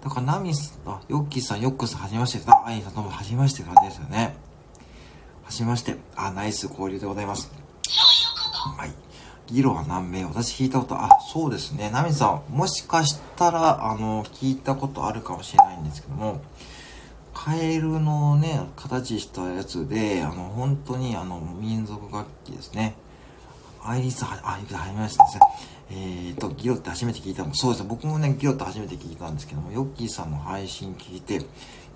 [0.02, 2.50] だから、ナミス、あ、ヨッキーさん、ヨックさん、はじめまして。
[2.50, 4.36] あ、アイさん、どうも、はじめまして感じですよね。
[5.44, 5.96] はじめまして。
[6.14, 7.50] あ、ナイス交流でございます。
[8.76, 8.92] はい。
[9.48, 10.24] ギロは南米。
[10.26, 11.90] 私聞いたこと、あ、そうですね。
[11.90, 16.40] ナミさん、もしかしたら、あの、聞いたことあるかもしれないんですけども、
[17.34, 22.94] カエルのね、形したやつで、あの、本当に、あの、民族楽器ですね。
[23.82, 25.40] アイリス、あ、あ、はじめましてですね。
[25.90, 27.88] えーと、ギロって初めて聞いたのそうですね。
[27.88, 31.40] 僕もね、ギロって初めて聞いたんですけども、ヨッキーさんの配信聞いて、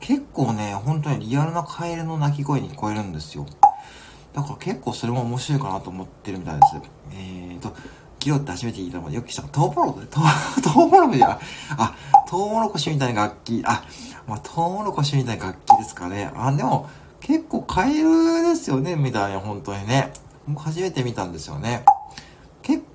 [0.00, 3.46] 結構ね、本当にリアルなカエルの鳴き声に聞こえるんですよ。
[4.32, 6.90] だから結構それも面白いかなと思ってるみたいです。
[7.12, 7.74] えーと、
[8.18, 11.38] ギロって初めて聞いたのが、よくしたトウモロコシ、トウ モロコシあ、
[11.76, 11.94] あ、
[12.28, 13.84] トウモロコシみたいな楽器、あ、
[14.26, 16.32] まあ、トウモロコシみたいな楽器ですかね。
[16.34, 16.88] あ、でも、
[17.20, 20.12] 結構カエルですよね、みたいな、本当にね。
[20.48, 21.84] 僕初めて見たんですよね。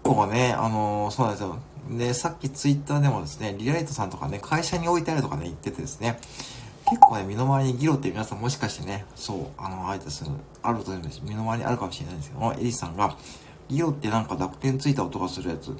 [0.08, 1.58] 構ね、あのー、そうなんですよ。
[1.92, 6.20] で、さっきツイッターでもですね、リライトさんとかね、会社に置いてあるとかね、言っててですね、
[6.90, 10.32] 結構ね、身の回りにギロって皆さんもしかしてね、そう、あの、あいたする、
[10.64, 11.22] あると思うんです。
[11.24, 13.16] 身の回りにあるかもしれないんですけども、エリさんが、
[13.70, 15.76] ギロってなんか濁点ついた音がするやつ。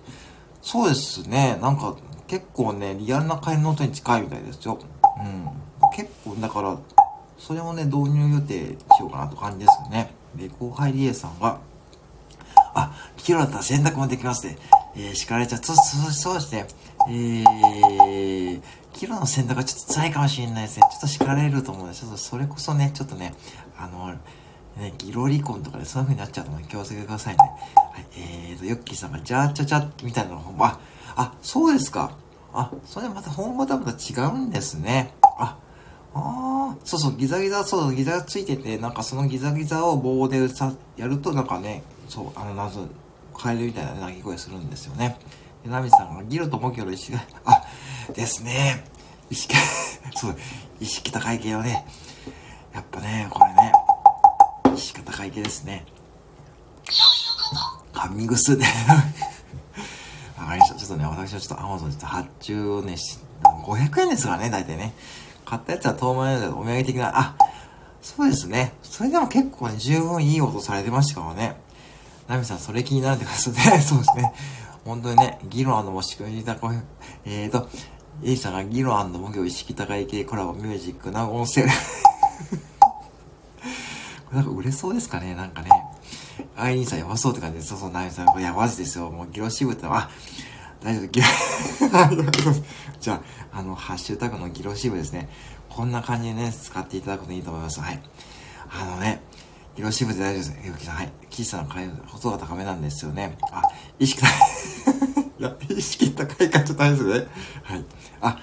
[0.62, 1.96] そうですね、なんか
[2.28, 4.78] 結構ね、リアルなカエルの音に近いみたいですよ。
[5.20, 5.50] うん。
[5.96, 6.78] 結構、だから、
[7.38, 10.14] それもね、導入予定しようかなと感じですよね。
[10.36, 11.60] で、後輩リエさんが、
[12.78, 14.56] あ、キロだったら洗濯もできますね。
[14.96, 15.64] えー、叱られちゃう。
[15.64, 16.68] そ、そ、そうですね。
[17.10, 18.62] えー、
[18.94, 20.84] キロの洗濯はちょっと辛いかもしれないですね。
[20.92, 23.34] ちょっと叱られると思うんで、ちょっとそれこそね、ちょっとね、
[23.80, 24.14] あの、
[24.80, 27.40] ね、ギロ離婚とかでそういう風になっちゃうので気をつけてくださいね。
[27.40, 30.80] はい、えーと、ヨッキーさんが、じゃーちゃちゃみたいなの本あ、
[31.16, 32.16] あ、そうですか。
[32.54, 35.16] あ、それまた本場とはまた違うんですね。
[35.24, 35.58] あ、
[36.14, 42.88] ああ、そうそう、ギザギザ、そう、ギザがついてて、なんかそのギザギザを棒でさやると、なんかね、そう、あの、謎、
[43.36, 45.18] カエルみたいな鳴き声するんですよね。
[45.64, 47.64] で、ナミさんが、ギルとモキョの意識が、あ、
[48.14, 48.84] ですね。
[49.30, 49.56] 意識、
[50.16, 50.38] そう、
[50.80, 51.86] 意識高い系よね。
[52.74, 53.74] やっぱね、これね、
[54.76, 55.86] 意識高い系ですね。
[57.94, 58.66] 噛みぐすで。
[60.38, 60.76] わかりました。
[60.76, 62.96] ちょっとね、私はちょっと Amazon ちょっと発注をね、
[63.44, 64.94] 500円ですからね、大体ね。
[65.46, 67.36] 買ったやつは当面でお土産的な、あ、
[68.02, 68.74] そうですね。
[68.84, 71.67] それでも結構ね、十分いい音されてましたからね。
[72.28, 73.80] ナミさん、それ気になるってことですね。
[73.82, 74.34] そうですね。
[74.84, 76.72] 本当にね、ギロもしくじたこ
[77.26, 77.70] えーと、
[78.24, 81.64] エイさんがギロ模擬意識高い系コラボミュージックな音声。
[84.30, 85.70] これなんか売れそうですかねなんかね。
[86.56, 89.10] アイリンさんやばそうって感じで、そうそう、ナミさん、これやばいですよ。
[89.10, 90.10] もうギロシブってのは、
[90.84, 91.28] 大丈夫、ギロ、
[93.00, 93.22] じゃ
[93.54, 95.30] あ、あの、ハッシュタグのギロシブですね。
[95.70, 97.80] こんな感じでね、使っていただくといいと思います。
[97.80, 98.02] はい。
[98.70, 99.22] あのね、
[99.78, 100.58] ギロシで大丈夫です。
[100.66, 101.12] ゆきさん、はい。
[101.30, 103.38] キスさんの回細が高めなんですよね。
[103.52, 103.62] あ、
[104.00, 104.32] 意識高い。
[105.40, 107.28] いや、意識高いかちょっと大丈夫ですね。
[107.62, 107.86] はい。
[108.22, 108.40] あ、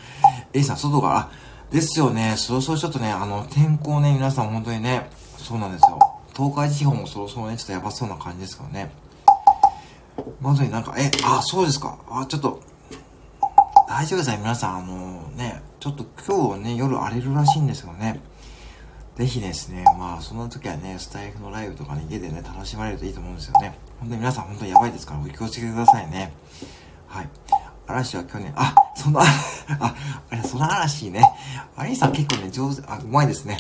[0.53, 1.31] エイさん、外が、あ、
[1.73, 2.37] ですよね。
[2.37, 5.99] そろそろちょっとね、あの、天候ね、皆さん本当にね、そうなんですよ。
[6.37, 8.93] 東海地方もそろそろね、ちょっとやばそうな感じですからね。
[10.41, 11.99] まずになんか、え、あ、そうですか。
[12.11, 12.61] あ、ちょっと、
[13.89, 14.77] 大丈夫ですね、皆さん。
[14.77, 18.21] あのね、ちょっと今日ね、夜荒れるらしいんですよね。
[19.17, 23.79] ぜひですね、まあ、その時はね、スタイフのライブとかね、家でね、楽しまれるといいと思うんですよね。
[24.01, 26.33] 本当に皆さん本当にやばいですから、お気をつけてくださいね。
[27.07, 27.29] はい。
[27.87, 29.25] 嵐は去年、あ、その、あ、
[30.31, 31.23] あれ、その嵐ね。
[31.77, 33.57] アリーさん結構ね、上手、あ、うまいですね。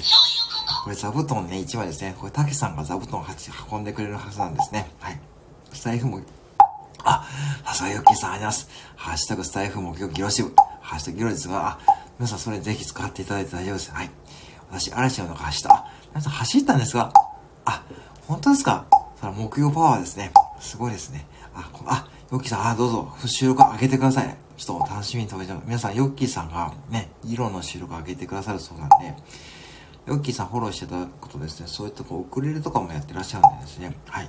[0.82, 2.16] これ座布団ね、1枚ですね。
[2.18, 3.24] これ、たけさんが座布団を
[3.70, 4.90] 運んでくれるはずなんですね。
[4.98, 5.20] はい。
[5.72, 6.20] スタイフも、
[7.04, 7.24] あ、
[7.64, 8.68] ささよきさんあります。
[8.96, 10.52] ハッシュタグスタイフも今日ギロシブ。
[10.80, 11.78] ハッシュタグギロですが、あ、
[12.18, 13.92] 皆さんそれぜひ使っていただいて大丈夫です。
[13.92, 14.10] はい。
[14.74, 15.86] 私、嵐の中走った。
[16.10, 17.12] 皆さん走ったんですが、
[17.64, 17.84] あ、
[18.26, 18.86] 本当ですか？
[19.20, 20.32] それ木曜パワーですね。
[20.58, 21.26] すごいですね。
[21.54, 24.36] あ、こあ、ヨッキーさん、あ、どうぞ、収録上げてください。
[24.56, 25.62] ちょっと楽しみに食べちゃう。
[25.64, 29.14] 皆さん、ヨッキーさんがね、色の収録上げてくださるそうなんで、
[30.06, 34.28] ヨッキーさんフォローしていただくことですね、そういったこう、ウクレレとかもやってらっしゃるんでですね、はい。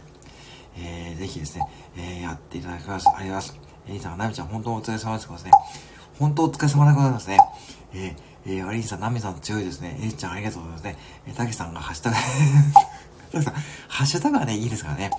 [0.77, 3.07] えー、ぜひですね、えー、やっていただきます。
[3.09, 3.59] ありがとうございます。
[3.87, 5.51] えー、さん、ナミちゃん、本当お疲れ様ですね。
[6.19, 7.39] 本当お疲れ様でございますね。
[7.93, 8.15] えー、
[8.47, 9.97] えー、アリンさん、ナミさん強いですね。
[9.99, 10.97] えー、ちゃん、ありがとうございますね。
[11.27, 12.15] えー、タケさんがハッシュタグ
[13.31, 13.53] タケさん、
[13.87, 15.09] ハッシュタグはね、いいですからね。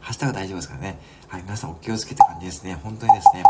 [0.00, 0.98] ハッシュタグ大丈夫ですからね。
[1.26, 2.78] はい、皆さんお気をつけて感じですね。
[2.82, 3.42] 本当にですね。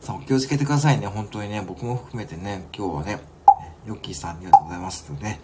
[0.00, 1.06] さあ、お気をつけてくださいね。
[1.06, 3.20] 本当にね、僕も含めてね、今日はね、
[3.86, 5.40] ヨッキーさんありがとうございますで、ね、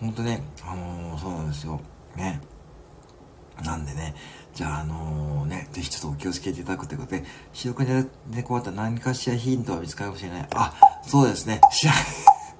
[0.00, 1.80] 本当ね、あのー、そうなんですよ。
[2.16, 2.40] ね。
[3.62, 4.14] なんでね、
[4.54, 10.48] じゃあ、あのー、ね、ぜひちょっとお気をつけていただくということで、視力でね、こうやったら何かしらヒントは見つかるかもしれない。
[10.54, 10.74] あ、
[11.06, 11.60] そうですね。
[11.72, 11.96] 知ら、い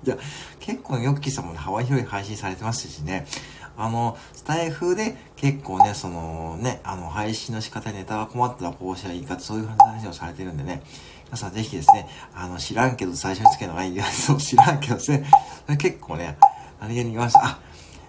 [0.09, 0.17] や、
[0.61, 3.27] 結構ヨッキーさんもね、幅広い配信されてますしね、
[3.77, 10.83] あの、スタイフで結構ね、そのね、あの、配信の仕方、ネタが困ったらこうしたらいいかそういう話をされてるんでね、
[11.27, 15.25] 皆さんぜひですね、あの、知らんけど最初につけるのがいいやつを知らんけどですね、
[15.79, 16.37] 結構ね、
[16.81, 17.45] 何気に言いました。
[17.45, 17.59] あ、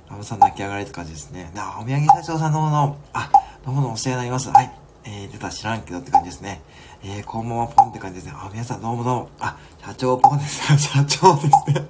[0.09, 1.51] ラムさん泣き上がりって感じですね。
[1.53, 2.97] なあ、お土産社長さんどうもどうも。
[3.13, 3.29] あ、
[3.63, 4.49] どうもお世話になります。
[4.49, 4.71] はい。
[5.05, 6.63] えー、出た知らんけどって感じですね。
[7.03, 8.33] えー、こんばんはポンって感じですね。
[8.35, 9.29] あ、皆さんどうもどうも。
[9.39, 10.65] あ、社長ポンです。
[10.81, 11.87] 社長ですね。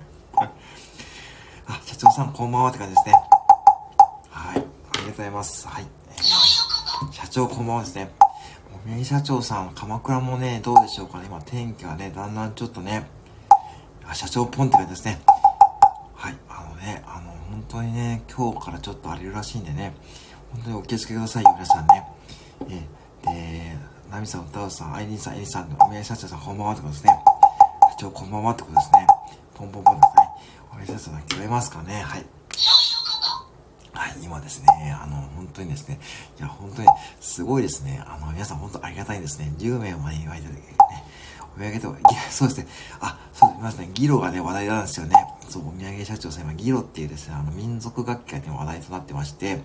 [1.67, 3.13] あ、社長さんこんばんはって感じですね。
[4.29, 4.57] はい。
[4.57, 4.65] ありが
[4.97, 5.65] とうございます。
[5.65, 5.87] はい。
[6.09, 8.11] えー、社長こんばんはですね。
[8.75, 11.27] お土産社長さん、鎌倉もね、どうでしょうかね。
[11.27, 13.07] 今天気がね、だんだんちょっとね、
[14.05, 15.21] あ、社長ポンって感じですね。
[16.15, 16.35] はい。
[16.49, 19.93] あのね、あの、本当にね、今日からちょっと荒れるらしいんでね、
[20.53, 22.05] 本当にお気をつけくださいよ、皆さんね。
[22.69, 23.77] えー、で、
[24.11, 27.19] ナミさん、歌うさん、アイリンさん、エリさん、お宮社長さん、こんばんはってことですね。
[27.91, 29.07] 社長、こんばんはってことですね。
[29.55, 30.29] ポンポンポンですね。
[30.73, 32.25] お宮社長さん、聞こえますかねはい。
[33.93, 34.67] はい、今ですね、
[35.01, 35.99] あの、本当にですね、
[36.37, 36.87] いや、本当に、
[37.21, 38.03] すごいですね。
[38.05, 39.53] あの、皆さん本当ありがたいですね。
[39.57, 40.61] 10名まで言われてね、
[41.55, 41.95] お土産と、
[42.29, 42.67] そうですね、
[42.99, 45.15] あ、そうですね、ギロがね、話題なんですよね。
[45.47, 49.61] そう、お土産社長さん、今、ギロっていうですね、あの、民族楽器がね、話題となってまして、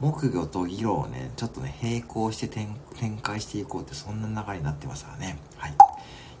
[0.00, 2.76] 木魚と議論をね、ちょっとね、並行して展
[3.18, 5.38] 開していこうって、そんな流れになってますからね。
[5.56, 5.74] はい。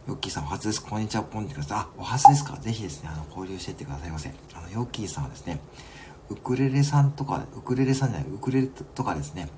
[0.08, 0.84] ヨッキーさんお初です。
[0.84, 1.78] こんにちは、ポンってください。
[1.78, 4.32] あ、お初ですかぜひですね、あの、交流していってくださいませ。
[4.54, 5.60] あの、ヨッキーさんはですね、
[6.28, 9.48] ウクレレさんとか、ウクレレさんじゃない、ウクレレとかですね、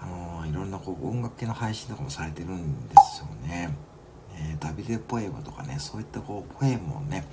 [0.00, 3.76] あのー、いろんなこう音楽系の配信とかもされてるんですよね。
[4.36, 7.26] えー、ダビデポエムとかね、そういったこう、ポエムをね、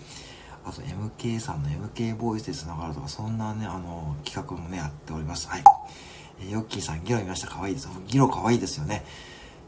[0.65, 5.47] あと MK さんの MK ボイスで繋がるとか、そんなね、あの、企画もね、やっております。
[5.47, 5.63] はい。
[6.41, 7.47] えー、ヨッキーさん、ギロ見ました。
[7.47, 7.89] 可愛いです。
[8.08, 9.04] ギロ可愛いですよね。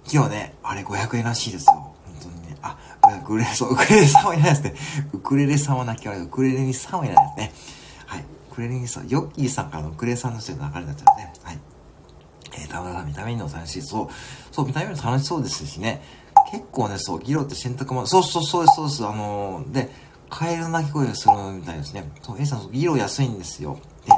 [0.05, 1.93] ギロね、あれ500円らしいですよ。
[2.05, 2.77] 本当にねあ、
[3.21, 4.75] ウクレレ、そう、ウクレレさんはいないですね。
[5.13, 7.53] ウクレレさんは泣き笑い、ウクレレにさんはいないですね。
[8.05, 8.21] はい。
[8.21, 11.33] ウクレレにさん、ヨッキーさんからのウクレレさんの人が流れになっちゃうね。
[11.43, 11.59] はい。
[12.53, 13.81] えー、田村さん、見た目にも楽しい。
[13.81, 14.07] そう。
[14.51, 16.01] そう、見た目にも楽しそうですしね。
[16.51, 19.07] 結構ね、そう、ギロって選択も、そうそうそうです、そうです。
[19.07, 19.89] あのー、で、
[20.33, 22.11] カエルの鳴き声がするみたいですね。
[22.23, 23.77] そう、A さん、ギロ安いんですよ。
[24.03, 24.11] で、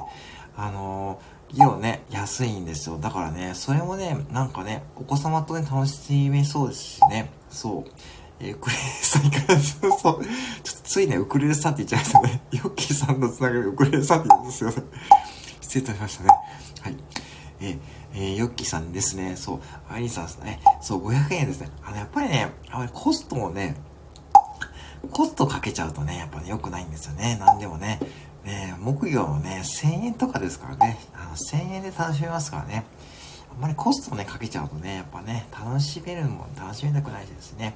[0.56, 2.98] あのー、ギロね、安いんですよ。
[2.98, 7.34] だからね、それもね、なんかね、お子様とね、楽しめそうですしね。
[7.50, 7.92] そう。
[8.40, 10.24] えー、ウクレレさんいかがですかそう、ちょっと
[10.86, 12.42] ついね、ウクレレさんって言っちゃいましたね。
[12.54, 14.76] ヨッキーさんのつながりウクレレさんって言うんですよね。
[15.60, 16.30] 失礼いたしましたね。
[16.80, 16.98] はい。
[17.60, 17.80] えー、
[18.14, 19.36] えー、ヨッキーさんですね。
[19.36, 20.62] そう、アイリーさんですね。
[20.80, 21.70] そう、500円ですね。
[21.84, 23.76] あの、やっぱりね、あまりコストもね、
[25.12, 27.38] コストかけちゃうとね、やっぱね、良くないんですよね。
[27.40, 28.00] なんでもね。
[28.44, 31.00] ね木魚もね、1000円とかですからね。
[31.14, 32.86] あの、1000円で楽しめますからね。
[33.52, 37.76] あんまりコストね、かけちゃうとね、やっぱね、楽しめるのも楽しめなくないですね。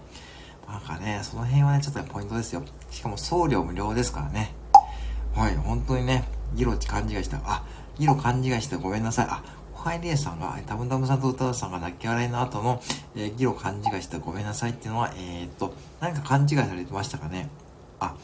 [0.68, 2.64] なんかね、その辺はね、ちょっとポイントですよ。
[2.92, 4.54] しかも送料無料ですからね。
[5.36, 7.40] はい、本当にね、ギロ勘違いした。
[7.44, 7.64] あ、
[7.98, 9.28] ギロ勘違いしてごめんなさい。
[9.30, 9.44] あ、
[9.80, 12.82] ハイレイさんが、タムタムさんと歌うさんが泣き笑いの後の、
[13.16, 17.50] えー、ギロ勘違いしたごめんなさいっていうのは、えー、っと、何か勘違いされてましたかね？
[18.00, 18.16] あ、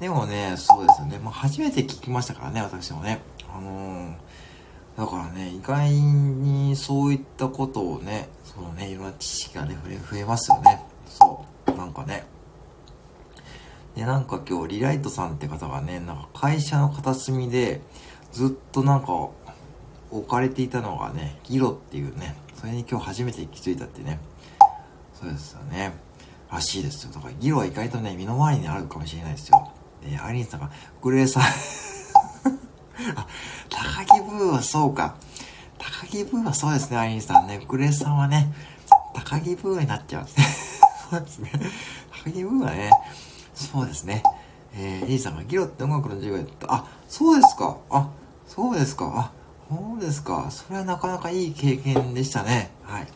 [0.00, 1.18] でもね、そうですよね。
[1.18, 3.20] まあ、初めて聞きましたからね、私もね。
[3.52, 4.14] あのー、
[4.96, 9.78] だからね、意外にそういったことをね、そのね、いろんな知識がね、
[10.10, 10.84] 増えますよね。
[11.06, 11.72] そう。
[11.72, 12.24] なんかね。
[13.96, 17.80] で、なんか今日、リライトさんって方がね、なんか会社の片隅で、
[18.32, 19.28] ずっとなんか、
[20.12, 24.20] 置かれていたのがね、ギロっていうね、それに今日初めて気づいたってね。
[25.14, 25.92] そうですよね。
[26.50, 27.12] らしいですよ。
[27.12, 29.72] だからギロは意外とね、身の回りにあるかもしれないですよ。
[30.04, 30.70] で、アリンさんが、
[31.00, 31.42] グレーさん
[33.16, 33.26] あ、
[33.70, 35.14] 高木ブーはそうか。
[35.78, 37.64] 高木ブーはそうですね、アリンさんね。
[37.66, 38.52] グレーさんはね、
[39.14, 40.44] 高木ブーになっちゃうんですね。
[41.10, 41.52] そうですね。
[42.10, 42.90] ハゲムーはね、
[43.54, 44.22] そうですね。
[44.74, 46.72] えー、リーさんがギロって音楽の授業やった。
[46.72, 47.76] あ、そうですか。
[47.90, 48.08] あ、
[48.46, 49.10] そうですか。
[49.14, 49.41] あ、
[49.72, 50.50] そうですか。
[50.50, 52.70] それはなかなかいい経験でしたね。
[52.82, 53.06] はい。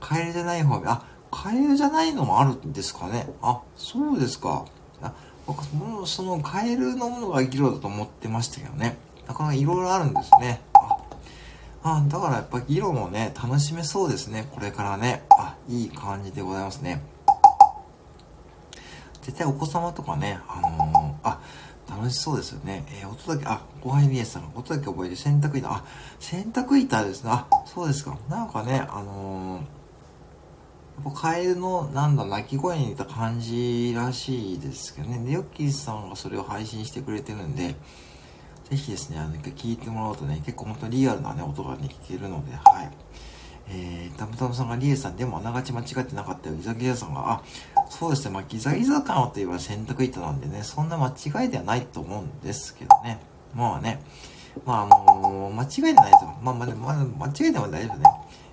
[0.00, 3.28] カエルじゃない方あ、カエルじゃないのもあるんですかね。
[3.42, 4.64] あ、そうですか。
[5.02, 5.12] あ、
[5.46, 8.96] 僕、もそのカエルのものがギロだと思ってましたけどね。
[9.28, 10.62] なかなかいろいろあるんですね。
[11.82, 14.48] あ、だからやっぱ議論もね、楽しめそうですね。
[14.54, 15.24] これからね。
[15.30, 17.02] あ、いい感じでございますね。
[19.20, 21.40] 絶対お子様とかね、あのー、あ、
[21.88, 22.84] 楽しそうですよね。
[22.90, 25.84] えー、音だけ、あ、後輩エさんが音だけ覚えて洗濯板、あ、
[26.18, 27.30] 洗濯板ですね。
[27.32, 28.18] あ、そうですか。
[28.28, 29.62] なんかね、あのー、や
[31.10, 35.18] っぱカエルの、なんだ、鳴き声に似た感じらしいですけどね。
[35.18, 37.76] で、ヨッキーさんがそれを配信してくれてるんで、
[38.70, 42.90] ぜひですね、あの、一回聞いてもらうとね、結構本当にリアルなね、音がね、聞けるので、はい。
[43.68, 46.56] えー、タムタムさんがリエさんでもあながち間違ってなかったよ。
[46.56, 47.42] ギザギザさんが、あ、
[47.88, 53.20] そうですね、まあ、ギザギザ感をといえば洗濯板なんでね、そんな間違いではないと思うんですけどね。
[53.54, 54.00] まあね、
[54.64, 56.18] まああのー、間違いではないと。
[56.42, 58.04] まあまあ、まあ、間違いでも大丈夫ね。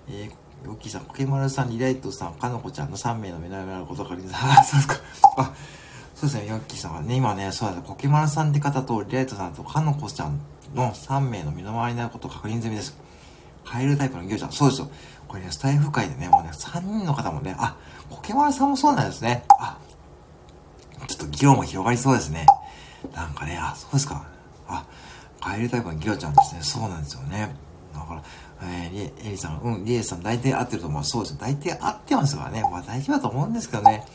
[0.09, 4.95] えー、ヨッキーさん、コケマルさん、リライトさん、かのこちゃんの3名の目の前にあることから、あ、そうですか。
[5.37, 5.53] あ、
[6.15, 10.39] そうですね、ヨッキーさんはね、今ね、そうだ、コケマルさんって方と、リライトさんと、かのこちゃん
[10.73, 12.95] の3名の身の回りになることを確認済みです。
[13.65, 14.51] カエルタイプのギョちゃん。
[14.51, 14.91] そうですよ。
[15.27, 17.75] これね、スタイフ界でね、もうね、3人の方もね、あ、
[18.09, 19.45] コケマルさんもそうなんですね。
[19.59, 19.77] あ、
[21.07, 22.45] ちょっと議論も広がりそうですね。
[23.15, 24.25] なんかね、あ、そうですか。
[24.67, 24.85] あ、
[25.41, 26.61] カエルタイプのギロちゃんですね。
[26.61, 27.55] そうなんですよね。
[27.93, 28.23] だから、
[28.63, 31.03] えー、リエリさん、うん、リエさん大体合ってると思う。
[31.03, 31.37] そうですよ。
[31.39, 32.61] 大体合ってますからね。
[32.61, 34.05] まあ大丈夫だと思うんですけどね。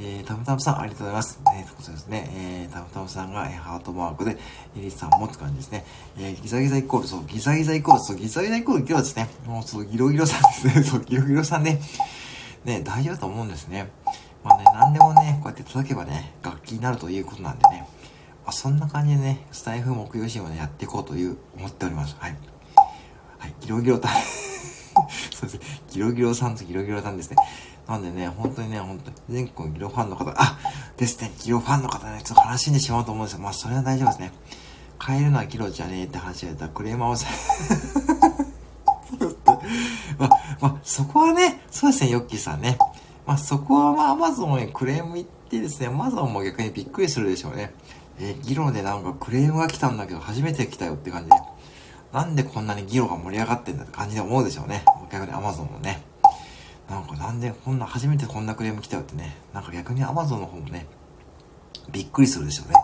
[0.00, 1.40] えー、タムタムさん、ありがとうございます。
[1.44, 2.30] えー、ということですね。
[2.32, 4.38] えー、タムタムさんが、えー、ハートマークで、
[4.76, 5.84] エリスさんもって感じですね。
[6.16, 9.28] えー、ギザギザイコール、そう、ギザギザイコール、そう、ギザギザイコール、今日はですね。
[9.44, 10.82] もう、そう、ギロギロさんですね。
[10.86, 11.80] そう、ギロギロさんね。
[12.64, 13.90] ね、大丈夫だと思うんですね。
[14.44, 17.88] まあね、何でもね、こうやって叩けばね、楽器になるということなんでね。
[18.44, 22.14] まあ、そんな感じでね、スタイフ木曜シーンをね、やっていこうという、思っております。
[22.20, 22.36] はい。
[23.38, 24.10] はい、ギロギロた、
[25.34, 25.60] そうですね。
[25.90, 27.36] ギロギロさんとギロギロさんですね。
[27.88, 30.58] なんでね、本当にね、本当に全国のギロファンの方、あ
[30.98, 33.40] ですね、ギロファンの方ね、ちょっと話しんでしまうと思うんですよ。
[33.40, 34.32] まあ、それは大丈夫ですね。
[35.04, 37.28] 変えるのはギロじゃねえって話が出たらクレーマーをさ、
[40.18, 42.76] まあ、まあ、そこはね、そうですね、ヨッキーさんね。
[43.28, 47.74] まあそこはまあアマゾンへクレーム言ってですね、アマゾンも逆にびっくりするでしょうね。
[48.18, 51.36] えー、議論でなんかクレームが来たんだけど初めて来たよって感じで。
[52.12, 54.82] なんでこんなに議論が盛り上がってんだって感じで思うでしょうね。
[55.12, 56.02] 逆にアマゾンもね。
[56.88, 59.36] なんかなんでこんな、初めてこんなクレーム来たよってね。
[59.52, 60.86] なんか逆にアマゾンの方もね、
[61.90, 62.74] びっくりするでしょうね。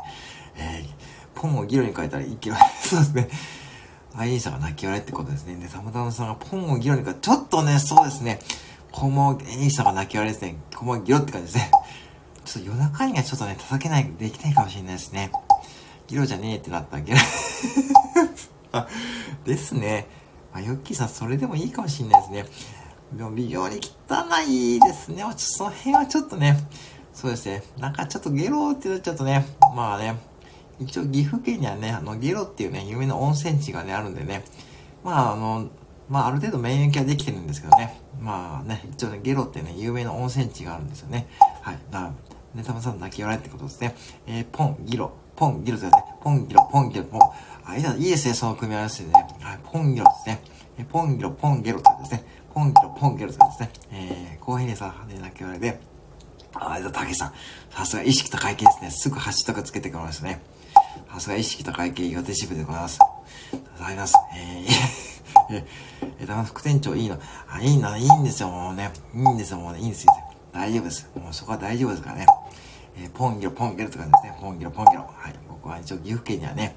[0.56, 2.70] えー、ポンを議論に変えたらいけない。
[2.82, 3.28] そうですね。
[4.16, 5.56] アイリーさんが泣き笑いってことですね。
[5.56, 8.38] で、サムダムさんがポンを議論に変えちょっとね、そうですね。
[8.92, 10.56] こも、エリーさんが泣き笑いですね。
[10.74, 11.70] こも議論って感じですね。
[12.44, 15.32] ちょっと夜中にはちょっとね、叩けない、できないかもしれないですね。
[16.06, 17.18] ギロじゃねえってなったらギロ、
[19.44, 20.06] ですね。
[20.52, 22.46] まあ、ヨッキーさん、それでもいいかもしれないですね。
[23.16, 25.24] でも、微妙に汚いですね。
[25.36, 26.56] その辺はちょっとね、
[27.12, 27.62] そうですね。
[27.78, 30.18] なんかちょっとゲロってなっちゃうとね、まあね、
[30.80, 34.44] 一応岐阜県にはね、あの、ゲロっていうね、有名な温泉地がね、あるんでね、
[35.04, 35.68] まああの、
[36.08, 41.28] まあある程度免疫はできてるんですけどね、まあね、一応ね、ゲロってね、有名な温泉地があるんですよね。
[41.62, 41.78] はい。
[41.90, 42.12] だ
[42.54, 43.94] ね、たまさん泣き笑いってことですね。
[44.26, 45.92] えー、ポン、ギロ、ポン、ギロですね。
[46.20, 47.20] ポン、ギロ、ポン、ギロ、ポン。
[47.64, 49.26] あ、いいですね、その組み合わせでね。
[49.40, 50.42] はい、ポン、ギロですね。
[50.78, 52.33] えポン、ギロ、ポン、ゲロってですね。
[52.54, 53.70] ポン、ギロ、ポン、ゲロってですね。
[53.90, 55.80] えー、後編でさ、ね、泣き笑いで、
[56.54, 57.32] あ、だ、たけさん。
[57.70, 58.90] さすが意識高い系ですね。
[58.92, 60.40] すぐハッシュタグつけてくれますね。
[61.12, 63.00] さすが意識高い系岩手支部でございます。
[63.78, 64.14] ございます。
[64.36, 65.66] えー、 え、
[66.20, 67.18] え、だ副店長いいの。
[67.48, 68.92] あ、いいの、いいんですよ、もうね。
[69.12, 69.80] いいんですよ、もうね。
[69.80, 70.12] いいんですよ。
[70.52, 71.10] 大丈夫です。
[71.16, 72.26] もうそこは大丈夫ですからね。
[72.96, 74.38] えー、ポンギロ、ポンゲロって感じですね。
[74.40, 75.00] ポンギロ、ポンゲロ。
[75.02, 75.34] はい。
[75.48, 76.76] 僕は一応岐阜県にはね、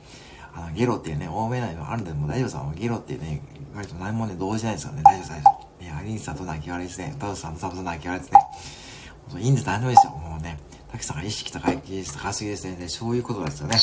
[0.55, 2.81] あの、ゲロっていうね、多めないのあるんで、もう大丈夫です。
[2.81, 3.41] ゲロっていうね、
[3.75, 5.03] 割と何もね、動じないですよね。
[5.03, 5.66] 大丈夫です、大丈夫。
[5.87, 7.15] ね、アリンさんと泣き笑いですね。
[7.17, 9.41] タウさんとサブと泣き笑いですね。
[9.41, 10.11] いいんです、大丈夫ですよ。
[10.11, 10.59] もうね、
[10.91, 12.87] たけさんが意識高い、技術高すぎですね。
[12.89, 13.77] そういうことですよね。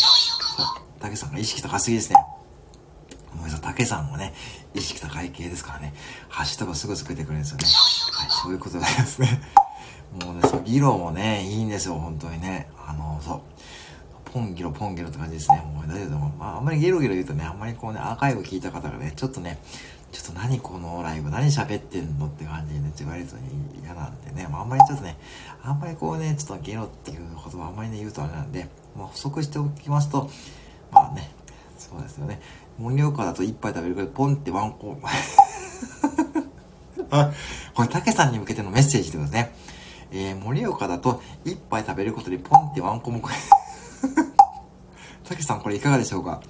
[1.01, 2.17] たけさんが意識高すぎですね。
[3.33, 4.35] ごめんなさ、たけさんもね、
[4.75, 5.95] 意識高い系ですからね、
[6.29, 7.65] ハッシュタグすぐつけてくれるんですよね。
[8.13, 9.41] はい、そういうことですね。
[10.23, 12.69] もうね、そう、議論もね、いいんですよ、本当にね。
[12.87, 13.41] あの、そう。
[14.25, 15.63] ポンギロ、ポンギロって感じですね。
[15.75, 19.59] もう大丈夫でも、まあ、あんまりゲロゲロ言うとね、あんまりこうね、アーカイブ聞いた方がね、ちょっとね、
[20.15, 23.35] ちょっと何このライブ、何喋ってんのって感じでね、言われると
[23.83, 25.19] 嫌なんでね、まあ、あんまりちょっとね、
[25.61, 30.31] あんまりこうね、ちょっとゲロっていう言葉あんまりね、言うとあれなんで、まあ、補足しておきますと、
[30.93, 31.35] まあね、
[31.77, 32.41] そうですよね。
[32.79, 34.97] 盛岡だと一杯食べるけど、ポンってワンコ、
[37.11, 37.33] あ、
[37.75, 39.53] これ、たけさんに向けてのメッセージでことですね。
[40.13, 43.21] えー、盛岡だと一杯食べることでポンってワンコも
[45.25, 46.41] たけさんこれいかがでしょうか？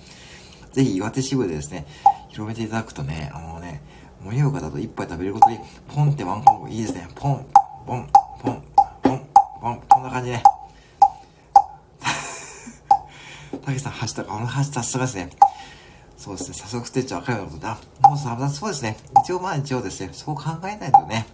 [0.74, 1.87] ぜひ岩手支部でですね、
[2.35, 3.81] 広めていただくとね、あのね、
[4.25, 7.07] 盛岡だと一杯食べることで、ポンってワンコもいいですね。
[7.14, 7.47] ポン、
[7.87, 8.09] ポン、
[8.42, 8.61] ポン、
[9.03, 9.23] ポン、
[9.61, 10.42] ポン、こんな感じね。
[13.64, 15.31] たけしさん、ハッシュタグ、あのハッシュタグさすがですね。
[16.16, 17.79] そうですね、早速ステッチ分かるようなことだ。
[18.09, 18.97] もうさ、そうですね。
[19.23, 21.29] 一応まあ一応ですね、そう考えないとね、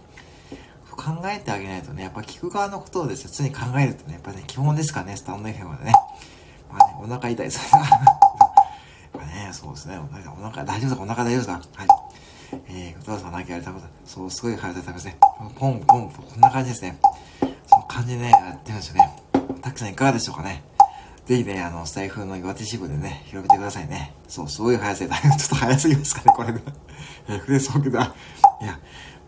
[0.91, 5.93] 考えてあげないとね、やっぱ聞く側のことをですね、常に考えるとね、やっぱね、基本ですからね、スタンド FM でね。
[6.71, 7.75] まあね、お腹痛いです。
[7.75, 8.30] やっぱ
[9.19, 10.07] ね、そうですね、お
[10.41, 11.01] 腹、大丈夫ですか？
[11.03, 11.53] お腹大丈夫ですか？
[11.75, 11.87] はい。
[12.67, 15.17] えー、お父さん泣きやれたこと、そう、すごい腹立たますね。
[15.57, 16.99] ポン、ポン、こんな感じですね。
[17.67, 19.09] その感じでね、やってるんですよね。
[19.61, 20.63] たくさんいかがでしょうかね？
[21.25, 24.13] ぜひね、あの、スタイフの岩手支部でね、広めてくださいね。
[24.27, 26.61] そう、すごい速さで、 ちょっと速すぎますかね、これで。
[27.29, 28.09] え、フレそうけど、いや、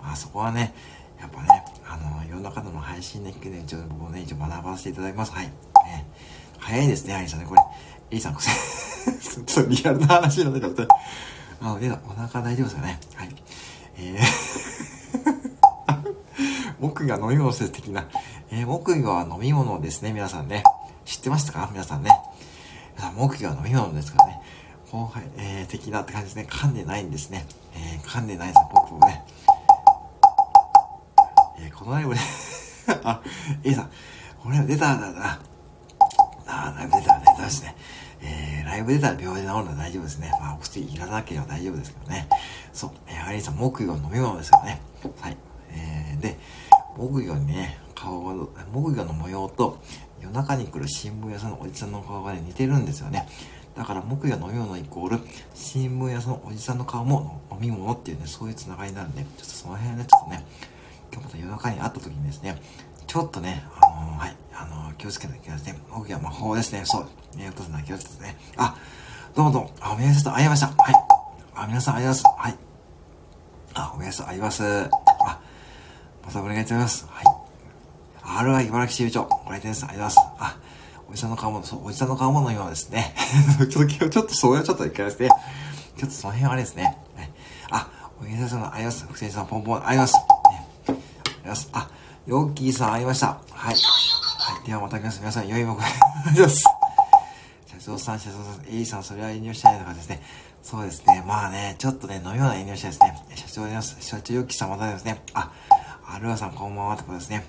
[0.02, 0.74] まあそこはね、
[1.20, 5.32] やっぱね、あの、世の中の配信ね、ね、一応僕もね、一応学ばせていただきます。
[5.32, 5.46] はい。
[5.46, 6.06] ね、
[6.58, 7.62] 早いですね、アリさんね、これ。
[8.12, 8.34] エリさん、
[9.46, 10.88] ちょっとリアルな話なんだけど、
[11.62, 11.78] あ、お
[12.14, 13.00] 腹大丈夫ですかね。
[13.16, 13.30] はい。
[13.98, 14.74] えー
[16.80, 18.10] 木魚飲み物的な、
[18.52, 20.64] えー、木魚は飲み物ですね、皆さんね。
[21.06, 21.70] 知ってましたか？
[21.72, 22.12] 皆さんね。
[22.98, 24.42] 皆さん、木魚は飲み物ですからね。
[24.92, 26.48] 後輩、えー、的なって感じですね。
[26.50, 27.46] 噛んでないんですね。
[27.74, 29.24] えー、噛んでないです、僕もね。
[31.60, 32.20] えー、このライブで
[33.04, 33.22] あ、
[33.64, 33.90] A さん、
[34.44, 35.40] これ出たんだな。
[36.46, 37.76] あ、出た出たしね。
[38.22, 40.32] えー、ライブ出たら病院で治るのは大丈夫ですね。
[40.42, 42.28] まあ、お薬いらなければ大丈夫ですけどね。
[42.74, 42.92] そう。
[43.08, 44.82] えー、アリさん、木魚飲み物ですよね。
[45.22, 45.38] はい。
[45.70, 46.40] えー、で、
[46.98, 48.34] 木魚にね、顔が、
[48.72, 49.78] 木魚の模様と
[50.20, 53.28] 夜中に来る新聞屋さんのおじさんの顔がね、似てるんですよね。
[53.76, 55.20] だから木魚飲み物イコール、
[55.54, 60.46] 新聞屋さんのおじさんの顔も飲み物っていうね、そういう繋がりになるんで、ちょっとその辺はね、ちょっとね、
[61.12, 62.60] 今日また夜中に会った時にですね、
[63.14, 65.80] ちょっとね、あのー、はい、あのー、気をつけなきゃいけないですね。
[65.92, 66.82] 僕は魔法ですね。
[66.84, 67.38] そう。
[67.38, 68.36] ね、お父さん気をつけてね。
[68.58, 68.76] あ、
[69.36, 69.72] どうもどうも。
[69.82, 70.66] あ、皆さん、会いました。
[70.70, 70.96] はい。
[71.54, 72.24] あ、皆さん、会います。
[72.26, 72.58] はい。
[73.76, 74.64] あ、皆さん、会います。
[74.64, 75.40] あ、
[76.26, 77.06] またお願いします。
[77.08, 78.46] はい。
[78.64, 79.86] RI 茨城支部長、ご来店です。
[79.86, 80.56] ありがとうございます。
[80.56, 80.58] あ、
[81.12, 83.14] おじさんの顔も、そう、おじさんの顔ものようですね。
[83.70, 85.30] ちょっと、ちょっと、それはちょっと一回ですね。
[86.00, 86.98] ちょっとその辺はあれですね。
[87.70, 87.88] あ、
[88.20, 89.06] おじさんの、ありがとうございます。
[89.06, 90.22] 福先さん、ポンポン、ありがとう
[90.88, 90.98] ござ
[91.44, 91.70] います。
[91.74, 91.88] あ、
[92.26, 93.28] ヨッキーさん会いました。
[93.28, 93.76] はい。
[93.76, 94.66] はい。
[94.66, 96.64] ではまた皆さん、皆さん、良いもお願いします。
[97.68, 100.22] 社長さん、社長さん、エイさん、それは遠慮したいとかですね。
[100.62, 101.22] そうですね。
[101.28, 103.26] まあね、ちょっとね、飲み物遠慮したいですね。
[103.36, 103.98] 社長です。
[104.00, 105.22] 社長ヨッキーさんまたですね。
[105.34, 105.52] あ、
[106.08, 107.44] アルアさんこんばんはってことですね。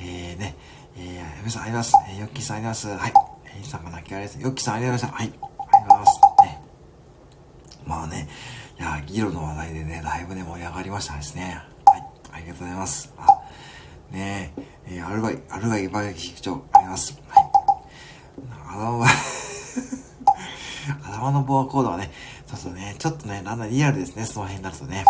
[0.00, 0.56] えーね、
[0.96, 1.94] えー、皆さんあります。
[2.10, 2.88] えー、ヨッキーさんあります。
[2.88, 3.12] はい。
[3.56, 4.40] エイさんが泣きあれです。
[4.40, 5.46] ヨッキーさんありがとうございました。
[5.46, 5.52] はい。
[5.58, 6.20] ありがとうございます。
[6.42, 6.62] ね。
[7.86, 8.28] まあね、
[8.80, 11.62] いや、議論の話題でね、だいぶね、盛り上がりましたですね。
[11.86, 12.04] はい。
[12.32, 13.12] ありがとうございます。
[13.16, 13.41] あ、
[14.12, 14.52] ね
[14.86, 17.18] え、えー、アルバイ、アルバイ茨城市長、あります。
[17.28, 17.50] はい。
[18.68, 19.08] 頭は
[21.02, 22.10] 頭のボアコードはね、
[22.46, 25.04] そうそうね、ちょっとね、だんだんリアルですね、その辺になるとね。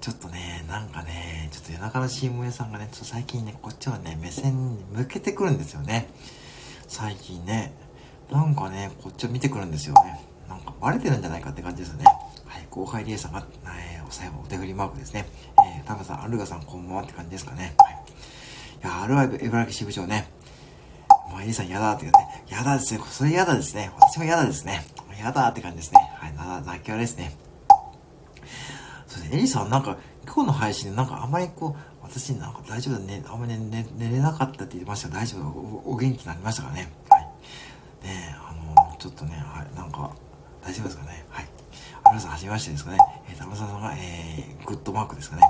[0.00, 6.08] ちょっとね、なんかね、ちょっと夜中のチーム屋さんがね、ちょっと最近ね、こっちはね、目線に向けてくるんですよね。
[6.88, 7.72] 最近ね、
[8.30, 10.20] なんかね、こっちを見てくるんですよね。
[10.48, 12.04] なんかバレてるんじゃないかって感じですよね。
[12.46, 15.26] はい、後輩リエさんが、えー、おさえお手振りマークですね。
[15.58, 17.74] えー、タムさん、アルガさん、こんばんはって感じですかね。
[17.78, 17.99] はい。
[18.82, 20.30] いや、アルワイブ、茨城支部長ね。
[21.30, 22.44] まあ、エリさん嫌だって言うね。
[22.48, 23.00] 嫌だですね。
[23.10, 23.92] それ嫌だですね。
[23.98, 24.84] 私も嫌だですね。
[25.18, 26.00] 嫌だって感じですね。
[26.14, 27.36] はい、な、泣き笑いですね。
[29.06, 29.38] そうですね。
[29.38, 33.22] エリさんなんか、今日の配信でなんかあんまりこう、私なんか大丈夫だね。
[33.26, 35.42] あんまり寝寝れなかったって言ってました大丈夫
[35.86, 36.90] おお元気になりましたかね。
[37.10, 37.28] はい。
[38.02, 40.10] ねあのー、ちょっとね、はい、なんか、
[40.62, 41.26] 大丈夫ですかね。
[41.28, 41.48] はい。
[42.06, 42.98] 皆さん、はじめましてですかね。
[43.28, 45.42] えー、玉沢さんが、えー、グッドマークですかね。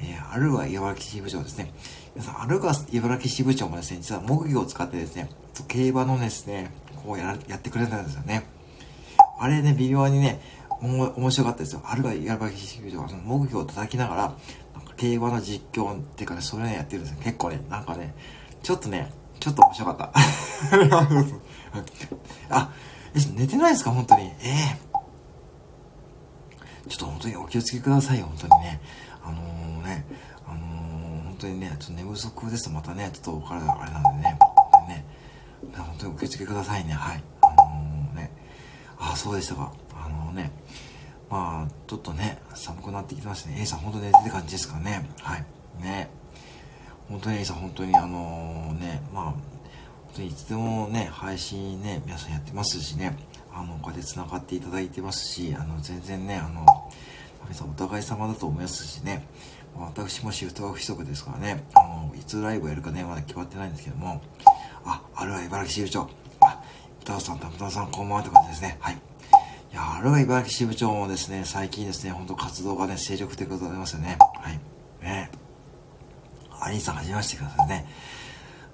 [0.00, 1.72] えー、あるは茨城支部長ですね。
[2.14, 5.28] 皆さん、あるが茨城支部長もですね、実は木魚を使ってですね、
[5.68, 6.70] 競馬のですね、
[7.04, 8.44] こうややってくれたんですよね。
[9.38, 10.40] あれね、微妙にね、
[10.82, 11.82] おも面白かったですよ。
[11.84, 14.32] あるが茨城支部長はその木魚を叩きながら、なん
[14.84, 17.18] か競馬の実況っていうかね、それね、やってるんですよ。
[17.22, 18.14] 結構ね、なんかね、
[18.62, 20.12] ちょっとね、ちょっと面白かった。
[22.56, 22.70] あ、
[23.14, 23.90] え寝てないですか？
[23.90, 24.24] 本当に。
[24.24, 24.86] ええー
[26.88, 28.80] ちょっと本当にお気をつけくださいよ、本当にね。
[29.24, 29.42] あのー、
[29.86, 30.04] ね、
[30.46, 35.04] あのー、本当にね、ちょっと寝不足ですとまたね、ちょっとお体あれなんでね、本当にね、
[35.76, 37.22] 本当にお気をつけくださいね、はい。
[37.42, 38.32] あのー、ね、
[38.98, 39.72] ああ、そうでしたか。
[39.94, 40.50] あのね、
[41.30, 43.58] まあ、ちょっとね、寒くなってきてましたね。
[43.60, 45.08] A さん本当に寝てって感じですかね。
[45.20, 45.44] はい。
[45.82, 46.10] ね。
[47.08, 49.42] 本当に A さん本当にあのね、まあ、本
[50.14, 53.16] 当にいつでもね、配信ね、皆さんやってますしね、
[53.52, 56.64] あの、こうやって繋がっていただいてますし、あの、全然ね、あの、
[57.44, 59.26] 皆さんお互い様だと思いますしね、
[59.78, 64.22] 私もシフトワーク不足ですからね、あの、いつライブをやるかね、まだ決まってないんですけども、
[64.84, 66.10] あ、あるは茨城支部長、
[66.40, 66.62] あ、
[67.02, 68.76] 歌尾さん、たむたさん、こんばんはって感じですね。
[68.80, 68.94] はい。
[68.94, 68.98] い
[69.74, 74.16] や、あるは茨城支部長もですね、最近ですね、ほんと活動がね、精力的でございますよね。
[74.20, 74.60] はい。
[75.02, 75.30] ね。
[76.60, 77.86] アニーさん、はじめましてくださいね。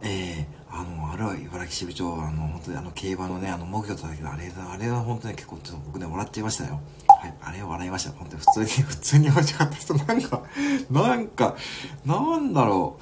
[0.02, 6.80] えー、あの、あれは茨城支部長、あの、本当にあの、競馬のね、あの、木魚叩きのあれ、あれは本当に結構、ちょっと僕ね、笑っちゃいましたよ。
[7.08, 8.10] はい、あれは笑いました。
[8.12, 10.42] 本当に普通に、 普通に面白かった人、なんか、
[10.90, 11.56] なんか、
[12.04, 12.98] なんだろ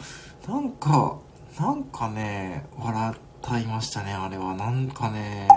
[0.46, 1.16] う、なんか、
[1.58, 4.54] なんかね、笑ったいましたね、あれは。
[4.54, 5.48] なんかね、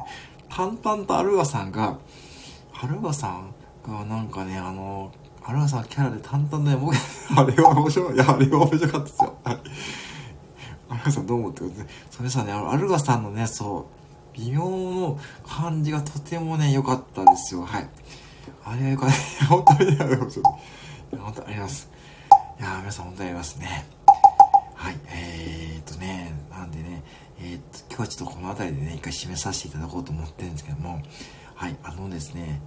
[0.50, 1.98] 淡々とアルガさんが、
[2.82, 3.54] アルガさん
[3.86, 5.12] がなんかね、あの、
[5.44, 6.96] アルガさんキャラで淡々で、僕、
[7.36, 9.38] あれは面白い、いや、あれは面白かったですよ。
[9.44, 9.60] はい。
[10.94, 11.88] アルガさんどう思ってください。
[12.12, 13.88] それさね、アルガさんのね、そ
[14.36, 17.64] う、微妙の感じがとてもね、良かったですよ。
[17.64, 17.90] はい。
[18.64, 19.46] あれはよかった。
[19.48, 20.62] 本当にありがとうございます。
[21.18, 21.90] 本当にあります。
[22.60, 23.86] いや皆さん本当にありますね。
[24.76, 25.00] はい。
[25.08, 27.04] えー、っとね、なんでね、
[27.40, 31.02] えー、っと、今日はちょっとこの辺りでね、一回締めさせていただこうと思ってるんですけども、
[31.56, 32.62] はい、あのですね、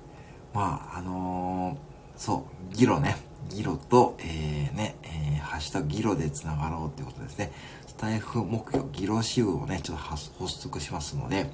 [0.52, 1.76] まあ、あのー、
[2.16, 3.16] そう、ギロね、
[3.50, 7.52] ギロと、えー、ね、えー、ハッシュタグギロで繋がろうってことですね。
[7.96, 11.50] スタイフ目標、ギロ支部をね、ちょっと発足しますので、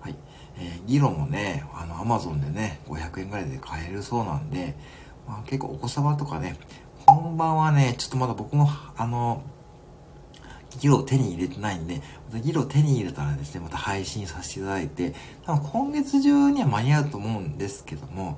[0.00, 0.16] はい。
[0.58, 4.74] えー、ギロもね、あの、アマゾンでね、500円ぐらいで買えるそうなんで、
[5.24, 6.56] まあ、結構お子様とかね、
[7.06, 9.44] 本番はね、ちょっとまだ僕も、あの、
[10.80, 15.14] ギロを手に入れてないんで、またギロを手に入れたらですね、また配信させていただいて、
[15.46, 18.36] 多分今月中には間に合うと思うんですけども、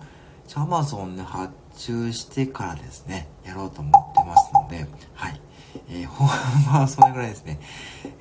[0.54, 5.40] アマゾンで発注してからですね、やろうと思ってますので、はい。
[5.88, 6.28] えー、 ほん
[6.66, 7.60] まはそれぐらいですね。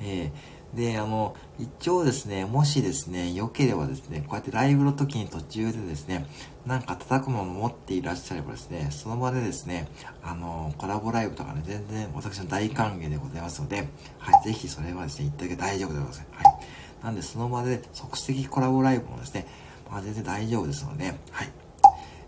[0.01, 6.25] えー、で、あの、一応ですね、もしですね、良ければですね、こうやってライブの時に途中でですね、
[6.65, 9.87] なんか叩くもの持っていらっしゃればですね、その場でですね、
[10.23, 13.87] あの、コラボライブとかね、全然私の大歓迎でございますので、
[14.19, 16.25] はい、ぜひそれはですね、言ってあげて大丈夫でございます。
[16.31, 16.59] はい。
[17.03, 19.47] なんで、その場で即席コラボライブもですね、
[19.89, 21.51] まあ全然大丈夫ですので、はい。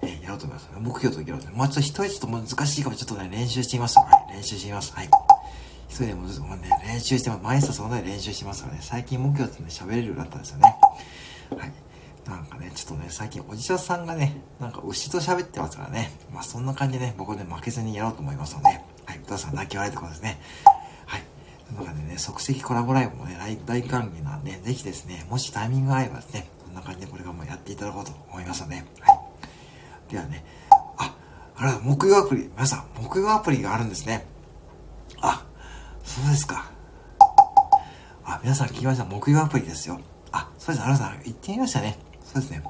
[0.04, 0.70] えー、やろうと思います。
[0.80, 4.00] 目標といけるので、まあちょっと一人ちょっと難しいかもちょっとね、練習してみます。
[4.00, 4.94] はい、練習してみます。
[4.94, 5.10] はい。
[5.88, 7.42] 一人でもずっとね、練習してます。
[7.44, 10.76] 毎朝そんなに練習してますからね、最近目標ってね、喋れるようになったんですよね。
[11.58, 11.72] はい。
[12.28, 16.12] なんかね、ちょっとね、最近おじちゃさんがね、なんか牛と喋ってますからね。
[16.34, 18.68] まあそんな感じでね、僕ね、負けずにやろうと思いますので、
[19.06, 20.40] はい、歌さん泣き笑いってことですね。
[21.72, 28.86] の中でね、即席コラボライブもね、大歓迎なんで、ぜひですね、もしタイミングが合えばですね、こんな感じでこれからもやっていただこうと思いますので、はい。
[30.12, 30.44] ではね、
[31.62, 34.26] あ、あら、木曜アプリ、皆さん、木曜アプリがあるんですね。
[35.22, 35.46] あ、
[36.04, 36.72] そうですか。
[38.26, 39.06] あ、皆さん聞きました。
[39.06, 40.00] 木曜アプリですよ。
[40.32, 40.86] あ、そうです。
[40.86, 42.00] あらさん、言ってみましたね。
[42.24, 42.64] そうですね。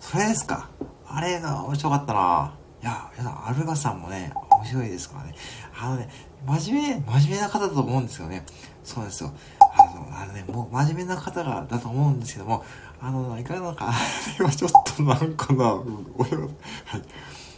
[0.00, 0.68] それですか。
[1.06, 5.34] あれが面白かったないや、皆さん、アルガさんもね、面白いですからね。
[5.78, 6.08] あのね、
[6.44, 8.44] 真面目、真面目な方だと思うんですよね。
[8.82, 9.32] そうですよ。
[9.60, 9.64] あ
[9.94, 12.64] の、あのね、もう真面目な方が、だと思うんですけども、
[13.00, 13.92] あの、いかがなのか、
[14.38, 15.74] 今ちょっとなんかな、
[16.16, 16.46] 俺は
[16.96, 16.98] い。
[16.98, 17.02] い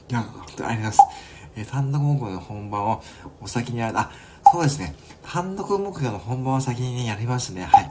[0.09, 1.27] いや、本当にありがとうございます。
[1.57, 3.03] えー、単独目標の本番を
[3.41, 4.11] お先にやる、あ、
[4.53, 4.95] そうですね。
[5.23, 7.65] 単独目標の本番を先にね、やりましたね。
[7.65, 7.85] はい。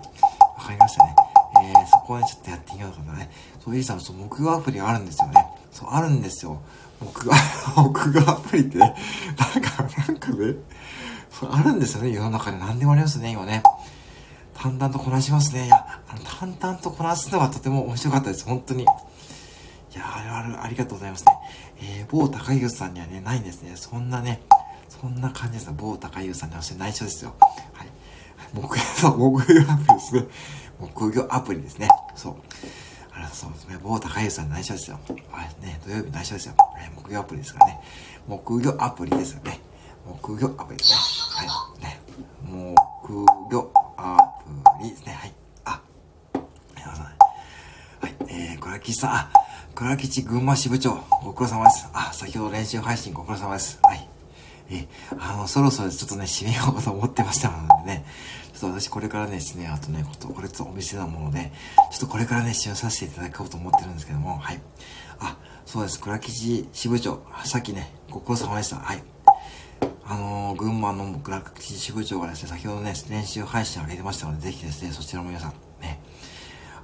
[0.57, 1.16] わかりましたね。
[1.61, 3.30] えー、そこは、ちょっとやってみようかなね。
[3.63, 5.45] そう、いいさん、そう、目標アプリあるんですよね。
[5.72, 6.61] そう、あるんですよ。
[7.01, 7.36] 僕が、
[7.76, 8.95] 僕がアプリって、なんか、
[10.07, 10.55] なんかね、
[11.32, 13.61] そう、あるんですよね、世の中で何でもありますね、今ね。
[14.53, 15.66] 淡々とこなしますね。
[15.66, 18.86] いや、あの、淡々とこなすのがとても面白かったです、本当に。
[19.95, 21.32] いやあれはありがとうございますね。
[21.78, 23.73] えー、某高優さんにはね、ないんですね。
[23.76, 24.41] そんなね、
[24.89, 27.34] そんな感じです某高優さんには内緒ですよ。
[27.73, 27.88] はい。
[28.53, 30.26] 木曜、 木曜アプリですね。
[30.80, 31.88] 木曜アプリですね。
[32.15, 32.36] そう。
[33.11, 33.78] あら、そうですね。
[33.82, 34.99] 某高優さん内緒ですよ。
[35.32, 35.65] はい。
[35.65, 36.53] ね、土曜日内緒ですよ。
[36.57, 37.80] はい、木曜アプリですからね。
[38.28, 39.59] 木曜アプリですよね。
[40.05, 41.47] 木曜アプリですね。
[41.47, 41.84] はい。
[41.84, 42.01] ね。
[42.99, 43.13] 木
[43.53, 44.17] 曜ア
[44.78, 45.13] プリですね。
[45.13, 45.34] はい。
[45.65, 45.82] あ、
[48.01, 48.15] はい。
[48.28, 49.32] えー、これは岸さん、あ、
[49.76, 51.89] 倉吉群馬支部長、ご苦労様です。
[51.91, 53.78] あ、先ほど練習配信ご苦労様です。
[53.84, 54.07] はい。
[54.69, 54.88] え、
[55.19, 58.05] あの、そろそろちょっとね、締めようと思ってましたのでね、
[58.53, 61.51] ちょっと私これからね、ですね、あとね、こと、これちょっとお店なもので、
[61.91, 64.61] ちょっとこれからね、締めさせていただこうと思ってるんですけども、はい。
[65.19, 68.78] あ、そうです、倉吉支部長、さっきね、ご苦労様でした。
[68.78, 69.03] はい。
[70.05, 75.99] あのー、群馬の倉吉支部長がですね、先ほどね、練習配信上げてましたので、ぜひですね、そちらも皆さん、ね、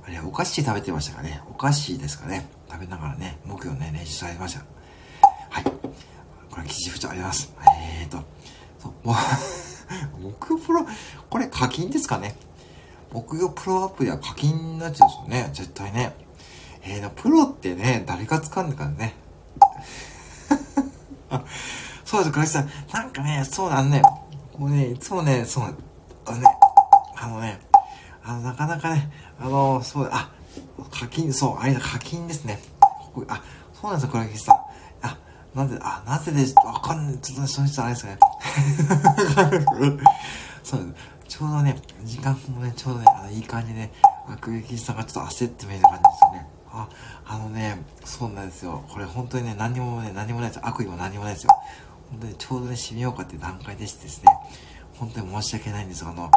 [0.06, 1.42] あれ、お菓子食べてましたかね。
[1.50, 2.48] お菓子ですかね。
[2.70, 4.66] 食べながらね、木曜ね、練習されました。
[5.50, 5.64] はい。
[5.64, 7.92] これ、吉部長ありがとうございます。
[8.02, 8.24] えーと、
[8.80, 9.14] そう、も
[10.30, 10.86] う 木プロ、
[11.30, 12.36] これ課金ですかね。
[13.12, 15.50] 木曜プロアプリは課金のやつですよね。
[15.54, 16.16] 絶対ね。
[16.84, 19.16] えー、プロってね、誰が使うんだからね。
[22.06, 22.70] そうです、倉木さん。
[22.92, 24.02] なんかね、そうだね。
[24.58, 25.76] もうね、いつもね、そう、
[26.26, 26.48] あのね、
[27.16, 27.60] あのね、
[28.24, 29.10] あの、なかなかね、
[29.40, 30.30] あの、そう、あ、
[30.92, 32.60] 課金、そう、あれだ、課金ですね。
[32.80, 33.42] ここあ、
[33.74, 34.56] そうなんですよ、倉木さん。
[35.02, 35.18] あ、
[35.56, 37.18] なぜ、あ、なぜで、わかんない。
[37.20, 38.20] ちょっと、その人あれですかね。
[40.64, 40.96] そう、
[41.28, 43.92] ちょうどね、時間もね、ちょうどね、あの、いい感じで、ね、
[44.40, 46.48] 倉木さんがちょっと焦って見えた感じですよね。
[46.74, 46.88] あ、
[47.26, 48.84] あのね、そうなんですよ。
[48.90, 50.68] これ本当にね、何もね、何もないですよ。
[50.68, 51.52] 悪意も何もないですよ。
[52.10, 54.32] 本当にちょうどね、締めようかっていう段階でしてですね、
[54.98, 56.32] 本当に申し訳ないんですが、あの、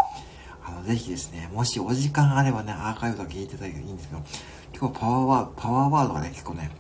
[0.67, 4.23] あの、ぜひですね、もしお時間あればね、アーカイブとか聞いていただけたらいいんですけど、
[4.77, 6.71] 今日パワーワード、パワーワードがね、結構ね、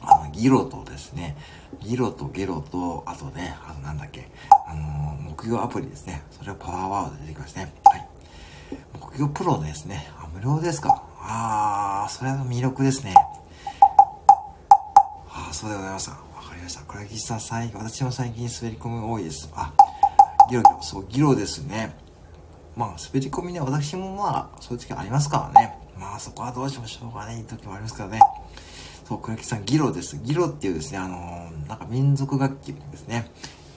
[0.00, 1.36] あの、ギロとですね、
[1.80, 4.30] ギロとゲロと、あとね、あの、なんだっけ、
[4.66, 6.22] あの木曜アプリですね。
[6.30, 7.72] それはパワーワードで出てきますね。
[7.84, 8.08] はい。
[9.00, 10.08] 木曜プロですね。
[10.18, 11.02] あ、無料ですか。
[11.20, 13.14] あー、それは魅力ですね。
[15.28, 16.12] あー、そうでございました。
[16.12, 16.18] わ
[16.48, 16.82] かりました。
[16.82, 19.50] 倉吉さん、最近、私も最近滑り込み多いです。
[19.54, 19.72] あ、
[20.48, 22.03] ギロギロ、そう、ギロですね。
[22.76, 25.78] まあ、滑り込みね、私もまあ、そういう時ありますからね。
[25.98, 28.20] まあ、そこはどうしましょうかね、いい時もありますからね。
[29.08, 30.18] そう、倉木さん、ギロです。
[30.18, 33.30] ギロっていうですね、あのー、なんか民族楽器ですね。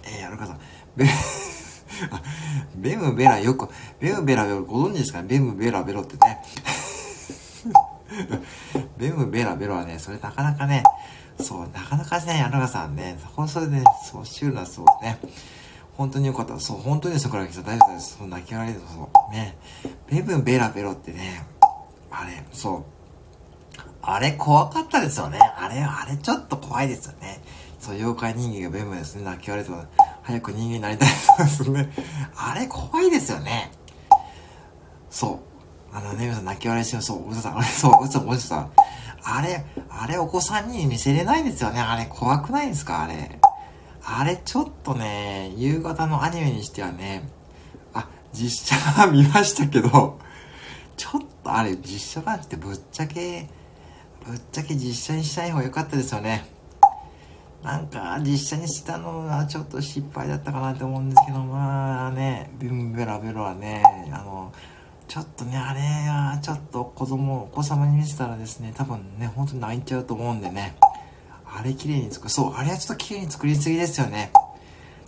[0.04, 0.58] えー、やる方、
[0.96, 1.06] ベ、
[2.76, 3.70] ベムベラよく、
[4.00, 5.22] ベムベラベロご存知ですか？
[5.22, 6.42] ねベムベラベロってね。
[8.98, 10.84] ベムベラベロはね、それなかなかね、
[11.40, 15.20] そう、なかなかね、やるかさんね、そこそれでね、そう、シュールなそうね。
[15.98, 16.60] 本当によかった。
[16.60, 17.64] そう、本当にですよ、倉木さん。
[17.66, 18.18] 大丈夫です。
[18.20, 18.86] そう、泣き笑いです。
[18.94, 19.34] そう。
[19.34, 19.58] ね。
[20.10, 21.46] ベブンベラベロってね、
[22.12, 22.84] あれ、そう。
[24.02, 25.40] あれ怖かったですよね。
[25.40, 27.42] あれ、あれちょっと怖いですよね。
[27.80, 29.24] そう、妖怪人間がベムですね。
[29.24, 29.74] 泣き笑いと、
[30.24, 31.90] 早く人間になりたいですね。
[32.36, 33.72] あれ怖いですよね。
[35.10, 35.40] そ
[35.94, 35.96] う。
[35.96, 38.72] あのね、皆さん泣き笑いしてそう、うささん、あれ、そう、うささん、 うささん。
[39.24, 41.82] あれ、あれお子さんに見せれないですよね。
[41.82, 43.02] あれ怖くないですか？
[43.04, 43.40] あれ。
[44.10, 47.28] あれちょっとね、夕方のアニメにしてはね、
[47.94, 50.18] あ、実写版見ましたけど、
[50.96, 53.50] ちょっとあれ実写版ってぶっちゃけ、
[54.26, 56.46] ぶっちゃけ実写にしたい方が良かったですよね。
[57.64, 63.84] なんか実写にしたのはちょっと失敗だったかなと思うんですけど、まあね、ビンベラベロはね、
[64.14, 64.54] あの、
[65.10, 70.78] ちょっとね、あれはちょっと子供、お子様に見せたらですね、多分ね、本当に泣いちゃうと思うんでね。
[71.58, 72.30] あれ綺麗に作る。
[72.30, 74.32] そう、あれはちょっと綺麗に作りすぎですよね。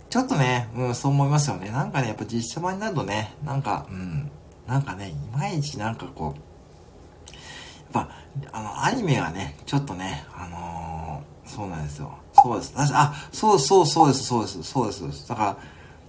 [0.08, 1.70] ちょっとね、うん、そう思いますよね。
[1.70, 4.28] なんかね、やっぱ実写版になるとね、なんか、うん、
[4.66, 8.10] なんかね、いまいちなんかこう、やっぱ、
[8.52, 12.12] あの、アニメはね、ちょっとね、あのー、そうなんですよ。
[12.34, 12.74] そうです。
[12.76, 15.28] あ、そうそうそうです、そうです、そうです。
[15.28, 15.56] だから、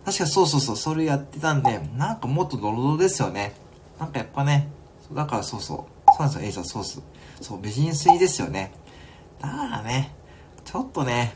[0.05, 3.53] 確かそうそうそう、それやってたんで、なんかもっとドロドロですよね。
[3.99, 4.67] なんかやっぱね、
[5.13, 5.77] だからそうそう。
[6.13, 6.99] そうなんですよ、エイさん、そうっす。
[7.41, 8.71] そう、美人水ですよね。
[9.39, 10.15] だからね、
[10.65, 11.35] ちょっとね、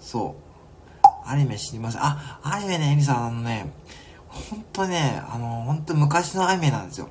[0.00, 0.36] そ
[1.04, 2.00] う、アニメ知りません。
[2.02, 3.72] あ、アニメね、エリさん、あのね、
[4.28, 7.08] ほんとね、あの、ほんと昔のアニメなんですよ。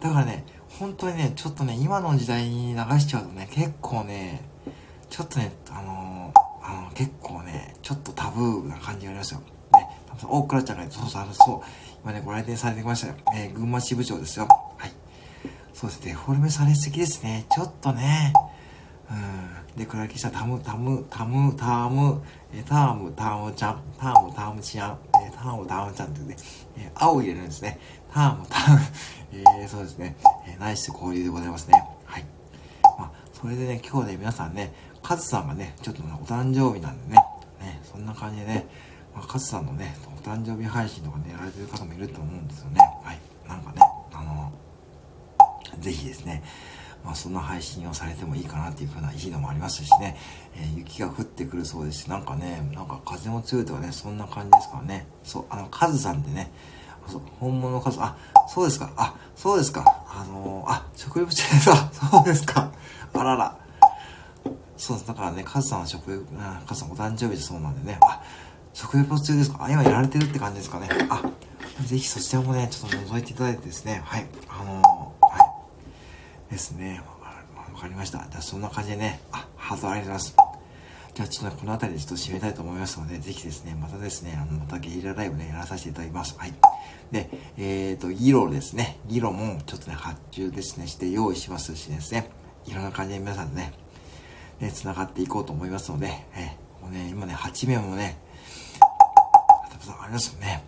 [0.00, 0.44] だからね、
[0.78, 4.42] 本当にね、ちょっとね、今の時代に流しちゃうとね、結構ね、
[5.10, 9.40] ちょっとね、あのー、あの、結構ね、ちょっとタブーな感じがありますよ。
[9.40, 9.46] ね、
[10.24, 11.68] 大倉ちゃんが、そうそう、そう、
[12.02, 13.14] 今ね、ご来店されてきましたよ。
[13.34, 14.48] えー、群馬支部長ですよ。
[14.76, 14.92] はい。
[15.74, 17.46] そうですね、デフォルメされすぎですね。
[17.50, 18.32] ちょっとね、
[19.10, 19.61] うん。
[19.76, 26.36] で、倉木さん、タム、タム、タム、タム、えタム、タムちゃん、タム、タムちゃん、えタム、タムちゃんってね、
[26.76, 27.78] えー、青入れるんですね。
[28.12, 28.80] タム、タム、
[29.32, 30.16] えー、そうですね、
[30.46, 31.82] えー、ナイス交流でございますね。
[32.04, 32.26] はい。
[32.98, 37.24] まあ、それでね、今日ね、皆さんね、カズさんがね、ちょっとね、お誕生日なんでね、
[37.60, 38.66] ね、そんな感じでね、
[39.14, 42.80] まあ、カズさんのね、お誕生日配信とかね、やられてる方もいると思うんですよね。
[43.02, 43.18] はい。
[43.48, 43.80] なんかね、
[44.12, 44.52] あの
[45.80, 46.42] ぜひですね、
[47.04, 50.16] まあ、そんな配信をされてもいいかなっていうふうな日のもありますしね、
[50.56, 55.06] えー、雪が降ってくるそうですし、なんかね、なんか風も強いとかね、そんな感じですからね。
[55.24, 56.52] そう、あの、カズさんってね、
[57.08, 58.16] そう本物のカズ、あ、
[58.48, 61.64] そうですか、あ、そうですか、あのー、あ、食欲中です、
[62.10, 62.70] そうですか、
[63.14, 63.58] あらら。
[64.76, 65.06] そうです。
[65.06, 66.26] だからね、カズさんは食欲、
[66.66, 68.20] カズさんお誕生日でそうなんでね、あ、
[68.72, 70.88] 食欲中ですかあ、今やられてるって感じですかね。
[71.08, 71.22] あ、
[71.86, 74.91] ぜひそちらもね、ちょっと覗いていただいてですね、はい、あのー、
[76.52, 77.00] ですね、
[77.72, 78.18] わかりました。
[78.30, 80.36] じゃあそんな感じでね、あ、ハートありがとうございます。
[81.14, 86.34] じゃあちょっと、この辺りでちょっと締めたいと思いますので、ぜひですね、またですね、あの、またゲリラライブね、やらさせていただきます。
[86.38, 86.52] はい。
[87.10, 88.98] で、えっ、ー、と、ギロですね。
[89.06, 92.30] ギロもちょっとね、発注ですね、して用意しますしですね、
[92.66, 93.72] いろんな感じで皆さんね、
[94.60, 98.18] ね、繋がっていこうと思いますので、えー、もうね、今ね、8名もね、
[100.02, 100.62] ありますよね。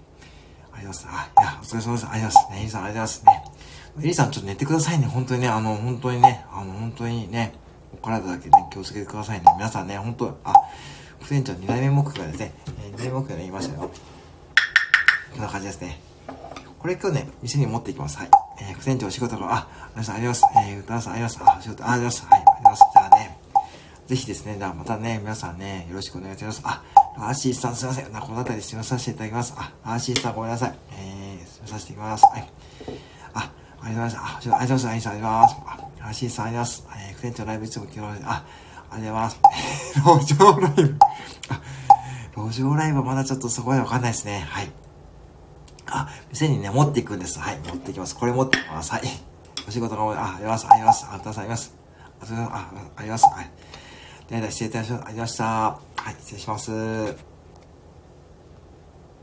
[0.72, 1.32] ありがとうございます。
[1.37, 2.07] あ、いや、お疲れ様です。
[2.09, 2.51] ありがとうございます。
[2.53, 3.53] ね、エリさんありがとうございますね。
[4.03, 5.07] エリさんちょっと寝てくださいね。
[5.07, 7.55] 本当にね、あの、本当にね、あの、本当にね、
[7.92, 9.45] お体だけね、気をつけてくださいね。
[9.57, 10.53] 皆さんね、本当あ、
[11.20, 13.90] 副店長2代目目標がですね、えー、2代目目標が言いましたよ。
[15.32, 16.01] こんな感じですね。
[16.80, 18.18] これ今日ね、店に持っていきます。
[18.18, 18.30] はい。
[18.61, 20.45] えー、副店長お仕事が、あ、ありがとうございます。
[20.57, 21.55] えー、歌さんありがとうございます。
[21.55, 22.26] あ、お仕事、ありがとうございます。
[22.26, 22.82] はい、ありがとうございます。
[22.92, 23.38] じゃあね、
[24.09, 26.61] ぜひですね、じゃあまたね、皆さんね、よろしくお願いします。
[26.64, 26.82] あ、
[27.16, 28.12] アーシーさんすいません。
[28.12, 29.55] な、この辺り締めさせていただきます。
[29.57, 30.74] あ、アーシーさんごめんなさい。
[30.99, 32.24] えー、締めさせていきます。
[32.26, 32.51] はい。
[33.34, 33.51] あ、
[33.85, 34.16] ありがとうございます。
[34.16, 34.87] あ、ありがとうございます。
[34.89, 35.57] ありがとうございます。
[36.01, 37.09] あ、シーさんありがとうございます。
[37.09, 38.45] えー、副店長ライブいつも来てもらって、あ、
[38.91, 39.41] ありがとうございます。
[40.24, 40.97] 路上ライブ
[41.49, 41.61] あ、
[42.37, 44.47] 路上ライブはまだちょっとそこまでわかんないですね。
[44.49, 44.72] はい。
[45.87, 47.39] あ、店にね、持っていくんです。
[47.39, 48.16] はい、持っていきます。
[48.16, 48.91] これ持ってきます。
[48.93, 49.03] はい。
[49.68, 50.16] お仕事が多い。
[50.16, 50.66] あ、あります。
[50.68, 51.07] あります。
[51.11, 51.74] あ、たくさんあります。
[52.20, 53.24] あ、あ、あります。
[53.24, 53.51] はい。
[54.30, 55.05] では、失礼いたします。
[55.05, 55.45] ありがとうございました。
[55.45, 55.78] は
[56.11, 57.34] い、失礼します。